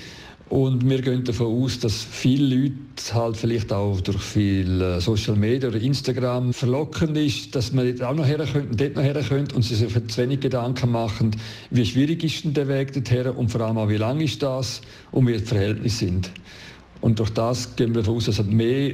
und 0.50 0.90
wir 0.90 1.02
gehen 1.02 1.24
davon 1.26 1.48
aus, 1.64 1.80
dass 1.80 2.04
viele 2.04 2.56
Leute 2.56 3.14
halt 3.14 3.36
vielleicht 3.36 3.74
auch 3.74 4.00
durch 4.00 4.22
viel 4.22 4.82
äh, 4.82 5.02
Social 5.02 5.36
Media 5.36 5.68
oder 5.68 5.80
Instagram 5.80 6.54
verlockend 6.54 7.18
ist, 7.18 7.54
dass 7.54 7.74
man 7.74 7.86
dort 7.86 8.10
auch 8.10 8.16
noch 8.16 8.26
her 8.26 8.40
und 8.40 8.80
dort 8.80 8.96
noch 8.96 9.04
her 9.04 9.22
und 9.54 9.62
sie 9.62 9.76
sich 9.76 9.94
zu 10.08 10.22
wenig 10.22 10.40
Gedanken 10.40 10.92
machen, 10.92 11.32
wie 11.70 11.86
schwierig 11.86 12.24
ist 12.24 12.46
denn 12.46 12.54
der 12.54 12.68
Weg 12.70 12.94
dorthin 12.94 13.28
und 13.32 13.50
vor 13.50 13.62
allem 13.62 13.78
auch, 13.78 13.90
wie 13.90 13.98
lang 13.98 14.22
ist 14.22 14.42
das 14.42 14.82
und 15.12 15.28
wie 15.28 15.34
die 15.34 15.40
Verhältnisse 15.40 16.06
sind. 16.06 16.32
Und 17.02 17.20
durch 17.20 17.30
das 17.32 17.76
gehen 17.76 17.94
wir 17.94 18.02
davon 18.02 18.16
aus, 18.16 18.26
dass 18.26 18.44
mehr 18.44 18.94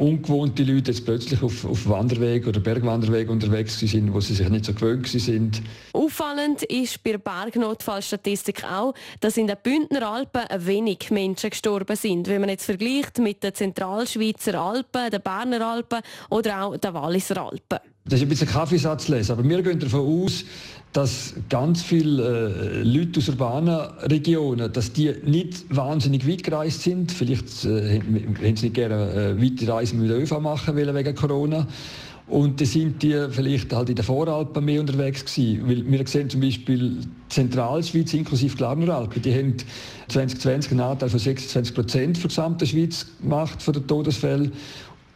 ungewohnte 0.00 0.64
Leute 0.64 0.90
jetzt 0.90 1.04
plötzlich 1.04 1.42
auf, 1.42 1.64
auf 1.64 1.88
Wanderweg 1.88 2.46
oder 2.46 2.58
Bergwanderweg 2.58 3.28
unterwegs 3.28 3.78
sind, 3.78 4.12
wo 4.14 4.20
sie 4.20 4.34
sich 4.34 4.48
nicht 4.48 4.64
so 4.64 4.72
gewöhnt 4.72 5.06
sind. 5.06 5.62
Auffallend 5.92 6.62
ist 6.62 7.02
bei 7.02 7.12
der 7.12 7.18
Bergnotfallstatistik 7.18 8.64
auch, 8.64 8.94
dass 9.20 9.36
in 9.36 9.46
den 9.46 9.56
Bündner 9.62 10.10
Alpen 10.10 10.42
wenig 10.66 11.10
Menschen 11.10 11.50
gestorben 11.50 11.96
sind, 11.96 12.28
wenn 12.28 12.40
man 12.40 12.50
jetzt 12.50 12.64
vergleicht 12.64 13.18
mit 13.18 13.42
den 13.42 13.54
Zentralschweizer 13.54 14.54
Alpen, 14.54 15.10
den 15.10 15.20
Berner 15.20 15.66
Alpen 15.66 16.00
oder 16.30 16.64
auch 16.64 16.76
den 16.76 16.94
Walliser 16.94 17.44
Alpen. 17.44 17.78
Das 18.10 18.18
ist 18.18 18.26
ein 18.26 18.28
bisschen 18.28 18.48
Kaffeesatz 18.48 19.06
lesen, 19.06 19.30
aber 19.30 19.48
wir 19.48 19.62
gehen 19.62 19.78
davon 19.78 20.24
aus, 20.24 20.44
dass 20.92 21.34
ganz 21.48 21.80
viele 21.80 22.80
äh, 22.80 22.82
Leute 22.82 23.20
aus 23.20 23.28
urbanen 23.28 23.78
Regionen, 24.02 24.72
dass 24.72 24.92
die 24.92 25.14
nicht 25.24 25.64
wahnsinnig 25.74 26.26
weit 26.26 26.42
gereist 26.42 26.82
sind. 26.82 27.12
Vielleicht 27.12 27.64
äh, 27.64 28.00
haben 28.00 28.56
sie 28.56 28.66
nicht 28.66 28.74
gerne 28.74 29.36
äh, 29.38 29.40
weite 29.40 29.72
Reisen 29.72 30.02
mit 30.02 30.10
ÖV 30.10 30.40
machen 30.40 30.74
wollen 30.74 30.92
wegen 30.92 31.14
Corona. 31.14 31.68
Und 32.26 32.60
dann 32.60 32.66
sind 32.66 33.00
die 33.02 33.26
vielleicht 33.30 33.72
halt 33.72 33.90
in 33.90 33.94
den 33.94 34.04
Voralpen 34.04 34.64
mehr 34.64 34.80
unterwegs 34.80 35.24
gewesen. 35.24 35.68
Weil 35.68 35.86
wir 35.86 36.06
sehen 36.08 36.28
zum 36.30 36.40
Beispiel 36.40 36.96
Zentralschweiz 37.28 38.12
inklusive 38.12 38.56
Glarner 38.56 38.94
Alpen, 38.94 39.22
die 39.22 39.32
haben 39.32 39.54
2020 40.08 40.72
einen 40.72 40.80
Anteil 40.80 41.08
von 41.10 41.18
26 41.20 41.74
Prozent 41.74 42.18
für 42.18 42.26
die 42.26 42.34
gesamte 42.34 42.66
Schweiz 42.66 43.06
gemacht 43.20 43.62
von 43.62 43.74
den 43.74 43.86
Todesfällen. 43.86 44.52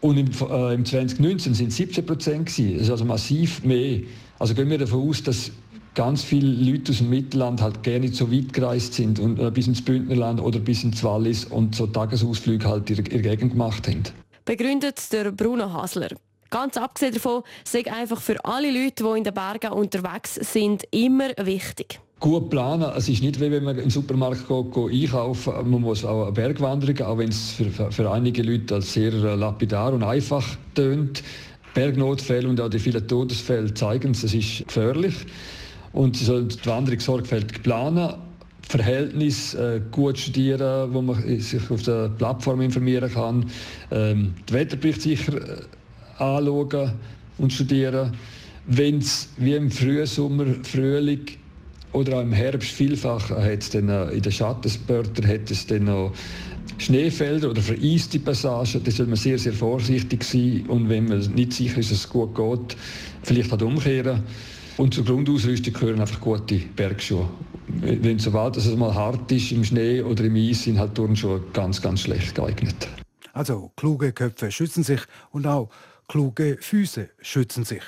Und 0.05 0.19
im, 0.19 0.27
äh, 0.51 0.75
im 0.75 0.85
2019 0.85 1.55
sind 1.55 1.69
es 1.69 1.77
17 1.77 2.05
Prozent 2.05 2.47
gewesen. 2.47 2.75
Das 2.75 2.83
ist 2.83 2.90
also 2.90 3.07
massiv 3.07 3.64
mehr. 3.64 4.01
Also 4.38 4.53
gehen 4.53 4.69
wir 4.69 4.77
davon 4.77 5.09
aus, 5.09 5.23
dass 5.23 5.51
ganz 5.95 6.23
viele 6.23 6.47
Leute 6.47 6.93
aus 6.93 6.99
dem 6.99 7.09
Mittelland 7.09 7.62
halt 7.62 7.83
gerne 7.83 8.09
so 8.09 8.31
weit 8.31 8.53
gereist 8.53 8.93
sind 8.93 9.19
und 9.19 9.38
äh, 9.38 9.51
bis 9.51 9.67
ins 9.67 9.83
Bündnerland 9.83 10.43
oder 10.43 10.59
bis 10.59 10.85
ins 10.85 11.03
Wallis 11.03 11.47
und 11.47 11.75
so 11.75 11.87
Tagesausflüge 11.87 12.69
halt 12.69 12.90
in 12.90 13.03
der 13.03 13.23
Gegend 13.23 13.53
gemacht 13.53 13.88
haben. 13.88 14.03
Begründet 14.45 15.11
der 15.11 15.33
Bruno 15.33 15.73
Hasler. 15.73 16.11
Ganz 16.51 16.77
abgesehen 16.77 17.14
davon, 17.14 17.43
sei 17.64 17.90
einfach 17.90 18.21
für 18.21 18.45
alle 18.45 18.71
Leute, 18.71 19.05
die 19.05 19.17
in 19.19 19.25
den 19.25 19.33
Bergen 19.33 19.73
unterwegs 19.73 20.35
sind, 20.35 20.85
immer 20.90 21.31
wichtig 21.38 21.99
gut 22.20 22.50
planen. 22.50 22.90
Es 22.96 23.09
ist 23.09 23.22
nicht 23.22 23.40
wie 23.40 23.50
wenn 23.50 23.64
man 23.64 23.79
im 23.79 23.90
Supermarkt 23.90 24.48
geht, 24.48 24.72
geht 24.72 25.03
einkaufen. 25.03 25.70
Man 25.70 25.81
muss 25.83 26.05
auch 26.05 26.24
eine 26.24 26.33
Bergwanderung, 26.33 27.00
auch 27.07 27.18
wenn 27.18 27.29
es 27.29 27.53
für, 27.53 27.90
für 27.90 28.11
einige 28.11 28.42
Leute 28.42 28.77
als 28.77 28.92
sehr 28.92 29.12
äh, 29.12 29.35
lapidar 29.35 29.92
und 29.92 30.03
einfach 30.03 30.44
tönt. 30.74 31.22
Bergnotfälle 31.74 32.48
und 32.48 32.61
auch 32.61 32.68
die 32.70 32.79
vielen 32.79 33.07
Todesfälle 33.07 33.74
zeigen 33.74 34.12
es, 34.12 34.22
es 34.22 34.33
ist 34.33 34.66
gefährlich. 34.66 35.14
Und 35.92 36.16
sie 36.16 36.24
sollen 36.24 36.48
die 36.48 36.66
Wanderung 36.66 37.00
sorgfältig 37.00 37.62
planen, 37.62 38.14
Verhältnis 38.68 39.55
äh, 39.55 39.81
gut 39.90 40.18
studieren, 40.18 40.92
wo 40.94 41.03
man 41.03 41.22
sich 41.40 41.70
auf 41.70 41.83
der 41.83 42.09
Plattform 42.09 42.61
informieren 42.61 43.12
kann, 43.12 43.46
ähm, 43.90 44.35
den 44.48 44.55
Wetterbericht 44.55 45.03
sicher 45.03 45.35
äh, 45.37 46.22
anschauen 46.22 46.92
und 47.38 47.53
studieren. 47.53 48.12
Wenn 48.66 48.98
es 48.98 49.29
wie 49.37 49.55
im 49.55 49.70
Frühsommer, 49.70 50.46
Frühling 50.62 51.27
oder 51.94 52.18
auch 52.18 52.22
im 52.22 52.33
Herbst 52.33 52.70
vielfach 52.70 53.30
hat 53.30 53.62
es 53.62 53.70
dann, 53.70 53.88
in 54.11 54.20
den 54.20 54.33
Schattenspörtern 54.33 55.26
hat 55.26 55.50
es 55.50 55.66
dann 55.66 55.85
noch 55.85 56.12
Schneefelder 56.78 57.50
oder 57.50 57.62
vereiste 57.62 58.18
Passagen, 58.18 58.83
da 58.83 58.90
soll 58.90 59.07
man 59.07 59.16
sehr, 59.16 59.38
sehr 59.38 59.52
vorsichtig 59.52 60.24
sein 60.24 60.64
und 60.68 60.88
wenn 60.88 61.07
man 61.07 61.20
nicht 61.35 61.52
sicher 61.52 61.78
ist, 61.78 61.92
dass 61.92 61.98
es 61.98 62.09
gut 62.09 62.35
geht, 62.35 62.76
vielleicht 63.22 63.50
halt 63.50 63.62
umkehren. 63.62 64.22
Und 64.76 64.92
zur 64.92 65.04
Grundausrüstung 65.04 65.72
gehören 65.72 66.00
einfach 66.00 66.20
gute 66.20 66.57
Bergschuhe. 66.57 67.28
Wenn 67.68 68.18
sobald 68.18 68.57
es 68.57 68.74
mal 68.74 68.92
hart 68.92 69.30
ist 69.30 69.52
im 69.52 69.62
Schnee 69.62 70.02
oder 70.02 70.24
im 70.24 70.35
Eis, 70.35 70.64
sind 70.64 70.78
halt 70.80 70.96
Turnschuhe 70.96 71.40
ganz, 71.52 71.80
ganz 71.80 72.00
schlecht 72.00 72.35
geeignet. 72.35 72.88
Also 73.33 73.70
kluge 73.76 74.12
Köpfe 74.12 74.50
schützen 74.50 74.83
sich 74.83 75.00
und 75.30 75.46
auch 75.46 75.70
kluge 76.09 76.59
Füße 76.61 77.09
schützen 77.20 77.64
sich. 77.64 77.83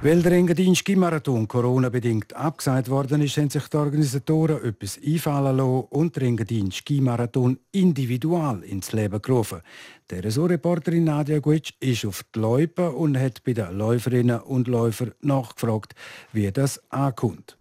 Weil 0.00 0.22
der 0.22 0.30
Engadin 0.30 0.76
Skimarathon 0.76 1.48
Corona-bedingt 1.48 2.32
abgesagt 2.36 2.88
worden 2.88 3.20
ist, 3.20 3.36
haben 3.36 3.50
sich 3.50 3.66
die 3.66 3.76
Organisatoren 3.76 4.62
etwas 4.62 4.96
einfallen 5.04 5.56
lassen 5.56 5.86
und 5.90 6.14
den 6.14 6.22
Engadin 6.22 6.70
Skimarathon 6.70 7.58
individual 7.72 8.62
ins 8.62 8.92
Leben 8.92 9.20
gerufen. 9.20 9.60
Der 10.08 10.22
Ressortreporterin 10.22 11.02
Nadia 11.02 11.40
Guitsch 11.40 11.72
ist 11.80 12.04
auf 12.04 12.22
die 12.32 12.38
Loipe 12.38 12.92
und 12.92 13.18
hat 13.18 13.42
bei 13.42 13.54
den 13.54 13.76
Läuferinnen 13.76 14.38
und 14.38 14.68
Läufern 14.68 15.14
nachgefragt, 15.20 15.96
wie 16.32 16.52
das 16.52 16.80
ankommt. 16.92 17.56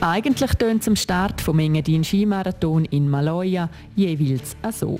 Eigentlich 0.00 0.52
tönt 0.54 0.88
am 0.88 0.96
Start 0.96 1.40
vom 1.40 1.60
Engadin 1.60 2.02
Skimarathon 2.02 2.86
in 2.86 3.08
Maloja 3.08 3.70
jeweils 3.94 4.56
so. 4.72 4.98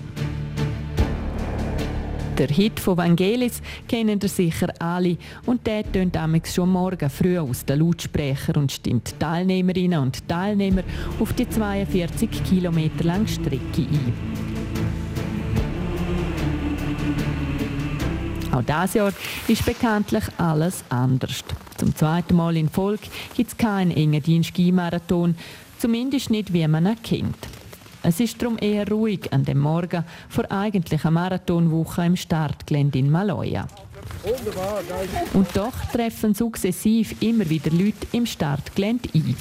Der 2.39 2.49
Hit 2.49 2.81
von 2.81 2.97
Vangelis 2.97 3.63
kennen 3.87 4.19
ihr 4.21 4.29
sicher 4.29 4.73
alle 4.81 5.17
und 5.47 5.65
der 5.69 5.85
tönt 5.91 6.19
schon 6.53 6.69
morgen 6.71 7.09
früh 7.09 7.39
aus 7.39 7.65
den 7.65 7.79
Lautsprecher 7.79 8.57
und 8.57 8.73
stimmt 8.73 9.15
Teilnehmerinnen 9.21 10.01
und 10.01 10.27
Teilnehmer 10.27 10.83
auf 11.21 11.33
die 11.33 11.49
42 11.49 12.43
Kilometer 12.43 13.05
lange 13.05 13.29
Strecke 13.29 13.83
ein. 13.83 14.13
Auch 18.51 18.63
dieses 18.63 18.95
Jahr 18.95 19.13
ist 19.47 19.65
bekanntlich 19.65 20.25
alles 20.37 20.83
anders. 20.89 21.45
Zum 21.77 21.95
zweiten 21.95 22.35
Mal 22.35 22.57
in 22.57 22.69
Folge 22.69 23.07
gibt 23.37 23.53
es 23.53 23.57
keinen 23.57 23.93
engen 23.93 24.43
Skimarathon, 24.43 25.37
zumindest 25.79 26.31
nicht 26.31 26.53
wie 26.53 26.67
man 26.67 26.87
ihn 26.87 26.97
kennt. 27.03 27.64
Es 28.07 28.21
ist 28.21 28.41
darum 28.43 28.59
eher 28.59 28.87
ruhig 28.87 29.33
an 29.33 29.47
dem 29.47 29.61
Morgen 29.61 30.05
vor 30.29 30.45
eigentlicher 30.51 31.11
Marathonwoche 31.11 32.05
im 32.05 32.17
Startgelände 32.17 32.99
in 32.99 33.11
Maloja. 33.11 33.67
Und 35.33 35.49
doch 35.57 35.73
treffen 35.91 36.35
sukzessiv 36.35 37.23
immer 37.23 37.49
wieder 37.49 37.71
Leute 37.71 38.07
im 38.13 38.27
Startgelände 38.27 39.09
ein. 39.15 39.35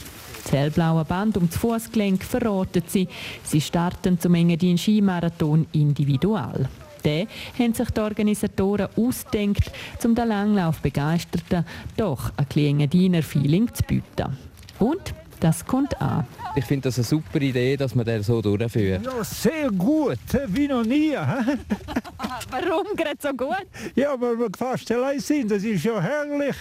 Das 0.44 0.54
hellblaue 0.54 1.04
Band 1.04 1.36
um 1.36 1.50
das 1.50 1.58
Fußgelenk 1.58 2.24
verratet 2.24 2.90
sie. 2.90 3.10
Sie 3.44 3.60
starten 3.60 4.18
zum 4.18 4.34
Engadin 4.34 4.78
Skimarathon 4.78 5.68
individual. 5.74 6.70
Den 7.04 7.28
haben 7.60 7.74
sich 7.74 7.90
die 7.90 8.00
Organisatoren 8.00 8.88
ausgedenkt, 8.96 9.72
um 10.06 10.16
den 10.16 10.30
Langlaufbegeisterten 10.30 11.66
doch 11.98 12.32
ein 12.38 12.48
kleines 12.48 13.26
Feeling 13.26 13.74
zu 13.74 13.84
bieten. 13.84 14.38
Und 14.80 15.14
das 15.44 15.66
kommt 15.66 16.00
an. 16.02 16.26
Ich 16.56 16.64
finde 16.64 16.88
das 16.88 16.98
eine 16.98 17.04
super 17.04 17.42
Idee, 17.42 17.76
dass 17.76 17.94
man 17.96 18.06
den 18.06 18.24
so 18.24 18.42
durchführt. 18.42 19.04
Ja, 19.04 19.24
sehr 19.24 19.70
gut, 19.72 20.18
wie 20.48 20.68
noch 20.68 20.86
nie. 20.86 21.12
Warum 22.50 22.96
gerade 22.96 23.18
so 23.20 23.30
gut? 23.34 23.66
Ja, 23.94 24.20
weil 24.20 24.40
wir 24.40 24.48
fast 24.58 24.90
allein 24.92 25.20
sind, 25.20 25.52
das 25.52 25.64
ist 25.64 25.84
ja 25.84 26.00
herrlich. 26.00 26.56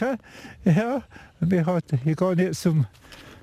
Ja, 0.64 1.02
wir, 1.38 1.66
hat, 1.66 1.84
ich 2.04 2.16
gehe 2.16 2.34
jetzt 2.34 2.62
zum 2.62 2.86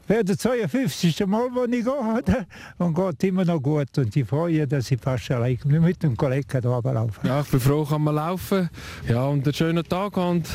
wäre 0.10 0.26
das 0.26 0.38
52. 0.38 1.26
Mal, 1.28 1.50
wo 1.54 1.66
ich 1.66 1.86
gehe. 1.86 2.48
Und 2.80 2.96
geht 2.96 3.24
immer 3.24 3.46
noch 3.46 3.62
gut. 3.62 3.98
Und 3.98 4.16
ich 4.16 4.28
freue 4.28 4.60
mich, 4.60 4.68
dass 4.68 4.92
ich 4.92 5.00
fast 5.00 5.30
allein 5.32 5.60
mit 5.66 6.02
dem 6.02 6.18
Kollegen 6.18 6.48
hier 6.50 6.62
laufe. 6.62 7.20
Ja, 7.24 7.42
ich 7.42 7.48
bin 7.48 7.60
froh, 7.60 7.86
kann 7.86 8.02
man 8.02 8.16
laufen. 8.16 8.70
Ja, 9.08 9.26
und 9.28 9.46
einen 9.46 9.54
schönen 9.54 9.88
Tag 9.88 10.18
und 10.18 10.50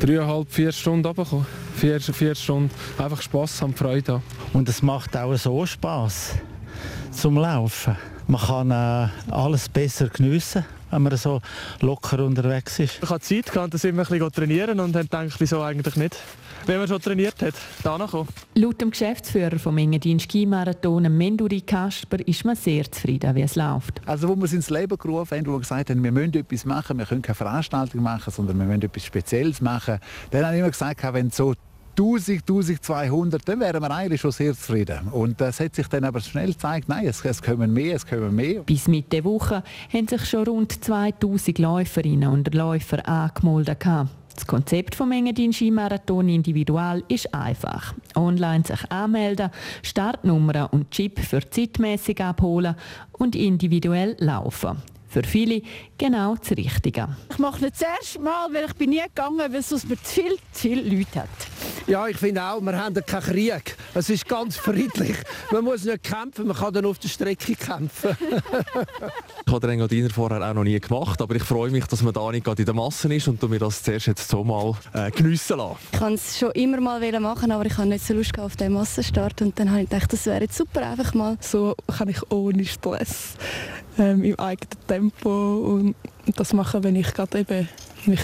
dreieinhalb, 0.00 0.52
vier 0.52 0.70
Stunden 0.70 1.06
runterkommen. 1.06 1.46
Vier, 1.76 2.00
vier 2.00 2.34
Stunden. 2.34 2.70
Einfach 2.98 3.22
Spass 3.22 3.62
haben, 3.62 3.74
Freude 3.74 4.14
haben. 4.14 4.22
Und 4.52 4.68
es 4.68 4.82
macht 4.82 5.16
auch 5.16 5.34
so 5.36 5.64
Spass 5.64 6.34
zum 7.10 7.38
Laufen. 7.38 7.96
Man 8.26 8.40
kann 8.40 8.70
äh, 8.70 9.08
alles 9.30 9.68
besser 9.68 10.08
geniessen 10.08 10.64
wenn 10.94 11.02
man 11.02 11.16
so 11.16 11.40
locker 11.80 12.24
unterwegs 12.24 12.78
ist. 12.78 13.00
Ich 13.02 13.10
hatte 13.10 13.20
Zeit 13.20 13.52
gehabt, 13.52 13.74
dass 13.74 13.84
ich 13.84 13.92
ein 13.92 13.96
bisschen 13.96 14.32
trainieren 14.32 14.80
und 14.80 14.92
dann 14.92 15.02
gedacht, 15.02 15.34
wieso 15.38 15.60
eigentlich 15.62 15.96
nicht? 15.96 16.16
Wenn 16.66 16.78
man 16.78 16.88
schon 16.88 17.00
trainiert 17.00 17.42
hat, 17.42 17.54
da 17.82 17.98
kommen. 18.06 18.28
Laut 18.54 18.80
dem 18.80 18.90
Geschäftsführer 18.90 19.58
vom 19.58 19.76
Engadin 19.76 20.18
Skimarathon, 20.18 21.14
Menduri 21.14 21.60
Kasper, 21.60 22.26
ist 22.26 22.44
man 22.44 22.56
sehr 22.56 22.90
zufrieden, 22.90 23.34
wie 23.34 23.42
es 23.42 23.56
läuft. 23.56 24.00
Also 24.06 24.28
wo 24.28 24.36
wir 24.36 24.44
es 24.44 24.52
ins 24.52 24.70
Leben 24.70 24.96
gerufen 24.96 25.36
haben, 25.36 25.46
wo 25.46 25.52
wir 25.52 25.60
gesagt 25.60 25.90
haben, 25.90 26.02
wir 26.02 26.12
müssen 26.12 26.34
etwas 26.34 26.64
machen, 26.64 26.98
wir 26.98 27.06
können 27.06 27.22
keine 27.22 27.34
Veranstaltung 27.34 28.02
machen, 28.02 28.32
sondern 28.32 28.58
wir 28.58 28.66
müssen 28.66 28.82
etwas 28.82 29.04
Spezielles 29.04 29.60
machen, 29.60 29.98
dann 30.30 30.46
habe 30.46 30.54
ich 30.54 30.60
immer 30.60 30.70
gesagt, 30.70 31.02
wenn 31.12 31.30
so 31.30 31.54
1000, 31.96 32.40
1200, 32.40 33.48
dann 33.48 33.60
wären 33.60 33.80
wir 33.80 33.90
eigentlich 33.90 34.20
schon 34.20 34.32
sehr 34.32 34.52
zufrieden. 34.52 35.08
Und 35.12 35.40
es 35.40 35.60
hat 35.60 35.74
sich 35.76 35.86
dann 35.86 36.04
aber 36.04 36.20
schnell 36.20 36.48
gezeigt, 36.48 36.88
nein, 36.88 37.06
es, 37.06 37.24
es 37.24 37.40
kommen 37.40 37.72
mehr, 37.72 37.96
es 37.96 38.06
kommen 38.06 38.34
mehr. 38.34 38.62
Bis 38.62 38.88
Mitte 38.88 39.24
Woche 39.24 39.62
haben 39.92 40.08
sich 40.08 40.24
schon 40.26 40.44
rund 40.44 40.84
2000 40.84 41.58
Läuferinnen 41.58 42.28
und 42.28 42.52
Läufer 42.52 43.08
angemeldet. 43.08 43.84
Das 44.34 44.46
Konzept 44.46 44.96
vom 44.96 45.12
Engadin 45.12 45.52
Skimarathon 45.52 46.28
Individual 46.28 47.04
ist 47.06 47.32
einfach. 47.32 47.94
Online 48.16 48.64
sich 48.64 48.90
anmelden, 48.90 49.50
Startnummer 49.82 50.72
und 50.72 50.90
Chip 50.90 51.20
für 51.20 51.48
zeitmäßig 51.48 52.20
abholen 52.20 52.74
und 53.12 53.36
individuell 53.36 54.16
laufen 54.18 54.82
für 55.14 55.22
viele 55.22 55.62
genau 55.98 56.36
das 56.36 56.50
Richtige. 56.50 57.08
Ich 57.30 57.38
mache 57.38 57.62
nicht 57.62 57.74
das 57.74 57.82
erste 57.82 58.20
Mal, 58.20 58.52
weil 58.52 58.66
ich 58.66 58.74
bin 58.74 58.90
nie 58.90 59.02
gegangen, 59.02 59.38
weil 59.38 59.54
es 59.54 59.68
sonst 59.68 59.88
zu 59.88 59.96
viel, 59.96 60.36
zu 60.52 60.60
viele 60.60 60.82
Leute 60.82 61.20
hat. 61.20 61.28
Ja, 61.86 62.06
ich 62.08 62.16
finde 62.16 62.42
auch, 62.42 62.60
wir 62.60 62.78
haben 62.78 62.94
keinen 62.94 63.22
Krieg. 63.22 63.76
Es 63.92 64.08
ist 64.08 64.26
ganz 64.26 64.56
friedlich. 64.56 65.16
Man 65.50 65.64
muss 65.64 65.84
nicht 65.84 66.02
kämpfen, 66.02 66.46
man 66.46 66.56
kann 66.56 66.72
dann 66.72 66.86
auf 66.86 66.98
der 66.98 67.08
Strecke 67.08 67.54
kämpfen. 67.54 68.16
ich 69.46 69.52
habe 69.52 69.60
den 69.60 69.70
Engadiner 69.70 70.10
vorher 70.10 70.48
auch 70.48 70.54
noch 70.54 70.64
nie 70.64 70.80
gemacht, 70.80 71.20
aber 71.20 71.36
ich 71.36 71.42
freue 71.42 71.70
mich, 71.70 71.84
dass 71.84 72.02
man 72.02 72.14
da 72.14 72.30
nicht 72.30 72.44
gerade 72.44 72.62
in 72.62 72.66
der 72.66 72.74
Masse 72.74 73.12
ist 73.14 73.28
und 73.28 73.42
mir 73.50 73.58
das 73.58 73.82
zuerst 73.82 74.06
jetzt 74.06 74.28
so 74.28 74.42
mal 74.42 74.74
äh, 74.94 75.10
geniessen 75.10 75.58
lassen. 75.58 75.76
Ich 75.92 76.00
wollte 76.00 76.14
es 76.14 76.38
schon 76.38 76.50
immer 76.52 76.80
mal 76.80 77.20
machen, 77.20 77.52
aber 77.52 77.66
ich 77.66 77.76
habe 77.76 77.88
nicht 77.88 78.06
so 78.06 78.14
Lust 78.14 78.38
auf 78.38 78.56
den 78.56 78.72
Massenstart 78.72 79.42
und 79.42 79.58
dann 79.58 79.70
habe 79.70 79.82
ich 79.82 79.90
gedacht, 79.90 80.12
das 80.12 80.24
wäre 80.26 80.40
jetzt 80.40 80.56
super, 80.56 80.86
einfach 80.86 81.12
mal. 81.12 81.36
So 81.40 81.74
kann 81.98 82.08
ich 82.08 82.30
ohne 82.30 82.64
Stress 82.64 83.36
ähm, 83.98 84.24
im 84.24 84.38
eigenen 84.38 84.86
Tempo 84.86 85.58
und 85.58 85.83
das 86.36 86.52
machen, 86.52 86.84
wenn 86.84 86.96
ich 86.96 87.12
gerade 87.12 87.40
eben 87.40 87.68
mich 88.06 88.20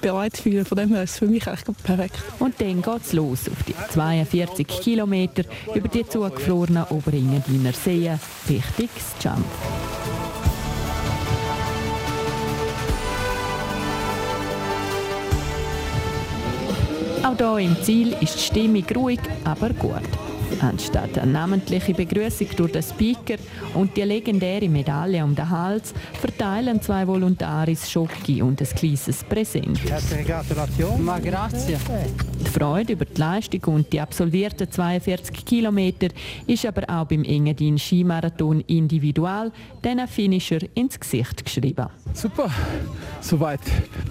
bereit 0.00 0.36
fühle. 0.36 0.64
Von 0.64 0.78
dem 0.78 0.94
her 0.94 1.02
ist 1.02 1.12
es 1.12 1.18
für 1.18 1.26
mich 1.26 1.46
eigentlich 1.46 1.76
perfekt. 1.82 2.18
Und 2.38 2.60
dann 2.60 2.82
geht 2.82 3.02
es 3.04 3.12
los 3.12 3.48
auf 3.48 3.62
die 3.64 3.74
42 3.92 4.66
Kilometer 4.66 5.44
über 5.74 5.88
die 5.88 6.06
zugefrorenen 6.06 6.84
Oberengadiner 6.84 7.72
Seen 7.72 8.18
Richtung 8.48 8.88
Jump. 9.20 9.44
Auch 17.24 17.36
hier 17.36 17.58
im 17.58 17.82
Ziel 17.82 18.16
ist 18.20 18.36
die 18.36 18.42
Stimmung 18.42 18.84
ruhig, 18.94 19.20
aber 19.44 19.70
gut. 19.70 20.25
Anstatt 20.60 21.18
eine 21.18 21.32
namentliche 21.32 21.94
Begrüßung 21.94 22.48
durch 22.56 22.72
den 22.72 22.82
Speaker 22.82 23.36
und 23.74 23.96
die 23.96 24.02
legendäre 24.02 24.68
Medaille 24.68 25.22
um 25.22 25.34
den 25.34 25.48
Hals 25.48 25.92
verteilen 26.20 26.80
zwei 26.80 27.06
Volontaris 27.06 27.90
Schoki 27.90 28.42
und 28.42 28.60
ein 28.60 28.68
kleines 28.68 29.24
Präsent. 29.24 29.78
Herzliche 29.88 30.24
Gratulation. 30.24 31.04
Ma 31.04 31.18
grazie. 31.18 31.76
Die 32.40 32.50
Freude 32.50 32.94
über 32.94 33.04
die 33.04 33.20
Leistung 33.20 33.74
und 33.74 33.92
die 33.92 34.00
absolvierten 34.00 34.70
42 34.70 35.44
Kilometer 35.44 36.08
ist 36.46 36.64
aber 36.64 36.82
auch 36.88 37.06
beim 37.06 37.24
Engadin 37.24 37.78
Skimarathon 37.78 38.60
individual 38.60 39.52
diesen 39.84 40.08
Finisher 40.08 40.60
ins 40.74 40.98
Gesicht 40.98 41.44
geschrieben. 41.44 41.88
Super, 42.12 42.50
soweit. 43.20 43.60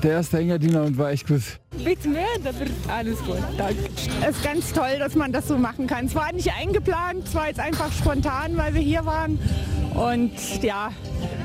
Der 0.03 0.11
erste 0.11 0.39
Engadiner 0.39 0.83
und 0.83 0.97
war 0.97 1.11
echt 1.11 1.27
gut. 1.27 1.41
Bitte 1.83 2.07
mehr, 2.07 2.25
aber 2.43 2.93
alles 2.93 3.19
gut, 3.19 3.37
danke. 3.57 3.89
Es 4.21 4.35
ist 4.37 4.43
ganz 4.43 4.73
toll, 4.73 4.97
dass 4.99 5.15
man 5.15 5.31
das 5.31 5.47
so 5.47 5.57
machen 5.57 5.87
kann. 5.87 6.05
Es 6.05 6.15
war 6.15 6.31
nicht 6.31 6.51
eingeplant, 6.53 7.27
es 7.27 7.35
war 7.35 7.47
jetzt 7.47 7.59
einfach 7.59 7.91
spontan, 7.91 8.57
weil 8.57 8.73
wir 8.73 8.81
hier 8.81 9.05
waren. 9.05 9.39
Und 9.93 10.31
ja, 10.61 10.91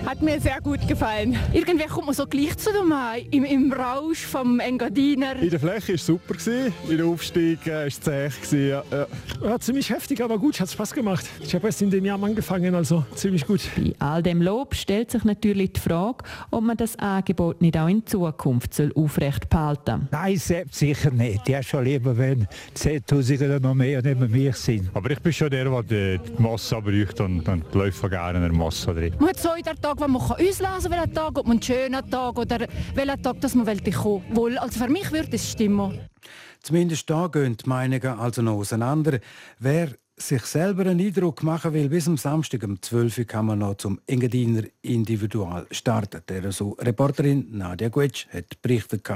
hat 0.07 0.23
mir 0.23 0.41
sehr 0.41 0.61
gut 0.61 0.87
gefallen. 0.87 1.37
Irgendwie 1.53 1.87
kommt 1.87 2.07
man 2.07 2.15
so 2.15 2.27
gleich 2.27 2.57
zu 2.57 2.71
dem 2.73 2.93
im, 3.31 3.45
im 3.45 3.73
Rausch 3.73 4.25
vom 4.25 4.61
Engadiner. 4.61 5.37
In 5.37 5.51
der 5.51 5.61
Fläche 5.61 5.89
war 5.89 5.95
es 5.95 6.07
super, 6.07 6.35
in 6.89 6.97
der 6.97 7.07
Aufstieg 7.07 7.67
war 7.67 7.87
es 7.87 8.01
zäh. 8.01 8.29
Ja, 8.51 8.83
ja. 8.91 9.07
ja, 9.43 9.59
ziemlich 9.59 9.91
heftig, 9.91 10.23
aber 10.23 10.39
gut, 10.39 10.59
hat 10.61 10.71
Spaß 10.71 10.93
gemacht. 10.93 11.27
Ich 11.41 11.55
habe 11.55 11.67
erst 11.67 11.83
in 11.83 11.91
dem 11.91 12.05
Jahr 12.05 12.23
angefangen, 12.23 12.75
also 12.75 13.05
ziemlich 13.15 13.47
gut. 13.47 13.61
Bei 13.77 13.95
all 13.99 14.23
dem 14.23 14.43
Lob 14.43 14.75
stellt 14.75 15.11
sich 15.11 15.25
natürlich 15.25 15.73
die 15.73 15.81
Frage, 15.81 16.25
ob 16.51 16.63
man 16.63 16.77
das 16.77 16.97
Angebot 16.99 17.61
nicht 17.61 17.77
auch 17.77 17.89
in 17.89 18.07
Zukunft 18.07 18.75
soll 18.75 18.93
aufrecht 18.95 19.49
behalten 19.49 19.81
soll. 19.87 20.09
Nein, 20.11 20.37
selbst 20.37 20.79
sicher 20.79 21.11
nicht. 21.11 21.49
Ich 21.49 21.69
schon 21.69 21.85
lieber, 21.85 22.17
wenn 22.17 22.47
10'000 22.77 23.45
oder 23.45 23.61
noch 23.61 23.75
mehr 23.75 24.03
neben 24.03 24.31
mir 24.31 24.53
sind. 24.53 24.91
Aber 24.95 25.11
ich 25.11 25.21
bin 25.21 25.33
schon 25.33 25.51
der, 25.51 25.65
der 25.83 26.19
die 26.19 26.43
Masse 26.43 26.77
braucht 26.81 27.21
und, 27.21 27.49
und 27.49 27.65
die 27.73 27.79
Läufer 27.79 28.09
gerne 28.09 28.39
in 28.39 28.45
der 28.45 28.53
Masse 28.53 28.93
drin. 28.95 29.15
Man 29.19 29.31
hat 29.31 29.39
so 29.39 29.51
in 29.55 29.63
der 29.63 29.75
Tag, 29.91 30.01
wo 30.01 30.07
man 30.09 30.23
auslesen 30.23 30.93
kann, 30.93 31.15
Tag, 31.15 31.39
ob 31.39 31.47
man 31.47 31.57
einen 31.57 31.63
schönen 31.63 32.11
Tag 32.11 32.39
oder 32.39 32.69
welchen 32.95 33.23
Tag, 33.23 33.41
dass 33.41 33.57
man 33.57 33.67
kommen 33.67 34.37
will. 34.37 34.57
Also 34.59 34.79
für 34.79 34.89
mich 34.89 35.11
würde 35.11 35.35
es 35.35 35.51
stimmen. 35.51 35.99
Zumindest 36.63 37.11
da 37.11 37.27
gehen 37.27 37.57
die 37.57 37.69
Meinungen 37.69 38.21
also 38.21 38.41
noch 38.41 38.59
auseinander. 38.59 39.19
Wer 39.59 39.89
sich 40.17 40.43
selber 40.43 40.83
einen 40.83 41.01
Eindruck 41.01 41.43
machen 41.43 41.73
will, 41.73 41.89
bis 41.89 42.07
am 42.07 42.17
Samstag 42.17 42.63
um 42.63 42.81
12 42.81 43.19
Uhr 43.19 43.25
kann 43.25 43.47
man 43.47 43.59
noch 43.59 43.79
zum 43.79 43.99
Engadiner 44.07 44.63
Individual 44.83 45.67
starten. 45.73 46.23
Der 46.29 46.53
so 46.53 46.77
Reporterin 46.79 47.49
Nadia 47.51 47.89
Guetsch 47.89 48.29
hat 48.33 48.63
berichtet. 48.63 49.09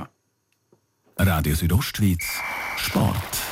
Radio 1.17 1.55
Südostschweiz 1.55 2.41
Sport. 2.77 3.44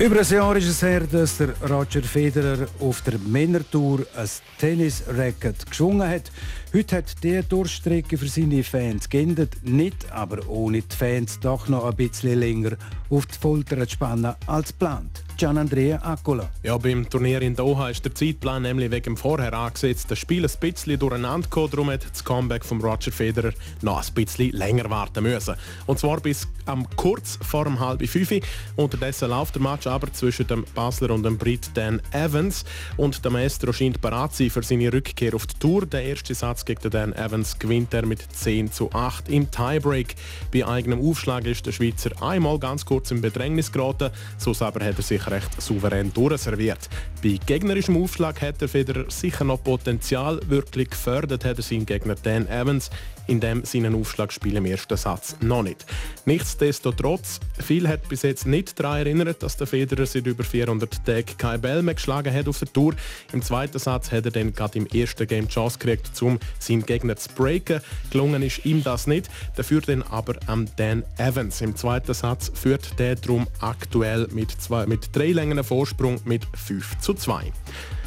Über 0.00 0.18
ein 0.18 0.26
Jahr 0.26 0.56
ist 0.56 0.66
es 0.66 0.80
her, 0.80 1.00
dass 1.00 1.36
der 1.36 1.50
Roger 1.60 2.02
Federer 2.02 2.66
auf 2.80 3.02
der 3.02 3.18
Männertour 3.18 4.06
ein 4.16 4.28
Tennis-Racket 4.58 5.66
geschwungen 5.66 6.08
hat. 6.08 6.32
Heute 6.72 6.96
hat 6.96 7.22
der 7.22 7.42
Durchstrecke 7.42 8.16
für 8.16 8.26
seine 8.26 8.64
Fans 8.64 9.10
geendet, 9.10 9.56
nicht 9.62 10.10
aber 10.10 10.48
ohne 10.48 10.80
die 10.80 10.96
Fans 10.96 11.38
doch 11.40 11.68
noch 11.68 11.84
ein 11.84 11.96
bisschen 11.96 12.40
länger 12.40 12.78
auf 13.10 13.26
die 13.26 13.36
Folter 13.38 13.86
zu 13.86 13.90
spannen 13.90 14.34
als 14.46 14.68
geplant. 14.68 15.22
Gian 15.40 15.56
Andrea 15.56 15.96
Accola. 16.02 16.50
Ja, 16.62 16.76
beim 16.76 17.08
Turnier 17.08 17.40
in 17.40 17.56
Doha 17.56 17.88
ist 17.88 18.04
der 18.04 18.14
Zeitplan 18.14 18.60
nämlich 18.60 18.90
wegen 18.90 19.04
dem 19.04 19.16
vorher 19.16 19.54
angesetzten 19.54 20.14
Spiel 20.14 20.44
ein 20.44 20.52
bisschen 20.60 20.98
durcheinander 20.98 21.48
gekommen. 21.48 21.70
Darum 21.70 21.90
hat 21.90 22.04
das 22.12 22.22
Comeback 22.22 22.62
von 22.62 22.78
Roger 22.82 23.10
Federer 23.10 23.52
noch 23.80 24.06
ein 24.06 24.12
bisschen 24.12 24.50
länger 24.50 24.90
warten 24.90 25.22
müssen. 25.22 25.54
Und 25.86 25.98
zwar 25.98 26.20
bis 26.20 26.46
am 26.66 26.86
kurz 26.94 27.38
vor 27.40 27.64
dem 27.64 27.80
halb 27.80 28.06
fünf. 28.06 28.34
Unterdessen 28.76 29.30
läuft 29.30 29.54
der 29.54 29.62
Match 29.62 29.86
aber 29.86 30.12
zwischen 30.12 30.46
dem 30.46 30.66
Basler 30.74 31.10
und 31.10 31.22
dem 31.22 31.38
Brit 31.38 31.70
Dan 31.72 32.02
Evans. 32.12 32.66
Und 32.98 33.24
der 33.24 33.30
Maestro 33.30 33.72
scheint 33.72 34.02
bereit 34.02 34.34
sein 34.34 34.50
für 34.50 34.62
seine 34.62 34.92
Rückkehr 34.92 35.34
auf 35.34 35.46
die 35.46 35.58
Tour. 35.58 35.86
Der 35.86 36.04
erste 36.04 36.34
Satz 36.34 36.66
gegen 36.66 36.90
Dan 36.90 37.14
Evans 37.14 37.58
gewinnt 37.58 37.94
er 37.94 38.04
mit 38.04 38.20
10 38.30 38.72
zu 38.72 38.92
8 38.92 39.30
im 39.30 39.50
Tiebreak. 39.50 40.16
Bei 40.52 40.66
eigenem 40.66 41.00
Aufschlag 41.00 41.46
ist 41.46 41.64
der 41.64 41.72
Schweizer 41.72 42.10
einmal 42.22 42.58
ganz 42.58 42.84
kurz 42.84 43.10
im 43.10 43.22
Bedrängnis 43.22 43.72
geraten. 43.72 44.10
So 44.36 44.52
aber 44.60 44.84
hat 44.84 44.98
er 44.98 45.02
sich 45.02 45.29
recht 45.30 45.60
souverän 45.60 46.12
durchserviert. 46.12 46.88
Bei 47.22 47.38
gegnerischem 47.44 47.96
Aufschlag 47.96 48.40
hat 48.42 48.60
der 48.60 48.68
Federer 48.68 49.04
sicher 49.08 49.44
noch 49.44 49.62
Potenzial. 49.62 50.40
Wirklich 50.48 50.90
gefördert 50.90 51.44
hat 51.44 51.58
er 51.58 51.62
seinen 51.62 51.86
Gegner 51.86 52.16
Dan 52.22 52.46
Evans 52.48 52.90
in 53.30 53.40
dem 53.40 53.64
seinen 53.64 53.94
Aufschlag 53.94 54.32
spielen 54.32 54.56
im 54.56 54.66
ersten 54.66 54.96
Satz 54.96 55.36
noch 55.40 55.62
nicht. 55.62 55.86
Nichtsdestotrotz, 56.24 57.38
viel 57.58 57.88
hat 57.88 58.08
bis 58.08 58.22
jetzt 58.22 58.46
nicht 58.46 58.78
daran 58.78 58.98
erinnert, 58.98 59.42
dass 59.42 59.56
der 59.56 59.68
Federer 59.68 60.04
seit 60.04 60.26
über 60.26 60.42
400 60.42 61.06
Tagen 61.06 61.36
kein 61.38 61.60
Bell 61.60 61.82
mehr 61.82 61.94
geschlagen 61.94 62.34
hat 62.34 62.48
auf 62.48 62.58
der 62.58 62.72
Tour. 62.72 62.94
Im 63.32 63.40
zweiten 63.40 63.78
Satz 63.78 64.10
hat 64.10 64.24
er 64.24 64.32
dann 64.32 64.52
gerade 64.52 64.78
im 64.78 64.86
ersten 64.86 65.26
Game 65.26 65.46
die 65.46 65.54
Chance 65.54 65.78
gekriegt, 65.78 66.20
um 66.22 66.38
seinen 66.58 66.84
Gegner 66.84 67.16
zu 67.16 67.28
breaken. 67.30 67.80
Gelungen 68.10 68.42
ist 68.42 68.64
ihm 68.64 68.82
das 68.82 69.06
nicht, 69.06 69.30
dafür 69.56 69.80
dann 69.80 70.02
aber 70.02 70.34
am 70.46 70.66
Dan 70.76 71.04
Evans. 71.16 71.60
Im 71.60 71.76
zweiten 71.76 72.14
Satz 72.14 72.50
führt 72.52 72.98
der 72.98 73.14
drum 73.14 73.46
aktuell 73.60 74.26
mit, 74.32 74.50
zwei, 74.50 74.86
mit 74.86 75.14
drei 75.14 75.30
Längen 75.32 75.62
Vorsprung 75.62 76.20
mit 76.24 76.46
5 76.56 76.98
zu 76.98 77.14
2. 77.14 77.52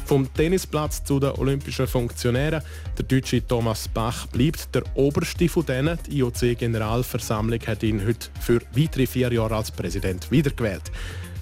Vom 0.04 0.32
Tennisplatz 0.34 1.02
zu 1.02 1.18
den 1.18 1.30
olympischen 1.30 1.86
Funktionären. 1.86 2.62
Der 2.98 3.04
deutsche 3.06 3.46
Thomas 3.46 3.88
Bach 3.88 4.26
bleibt 4.26 4.74
der 4.74 4.82
oberste 4.94 5.48
von 5.48 5.64
denen. 5.64 5.98
Die 6.06 6.18
IOC-Generalversammlung 6.18 7.60
hat 7.66 7.82
ihn 7.82 8.06
heute 8.06 8.28
für 8.40 8.60
weitere 8.76 9.06
vier 9.06 9.32
Jahre 9.32 9.56
als 9.56 9.70
Präsident 9.70 10.30
wiedergewählt. 10.30 10.92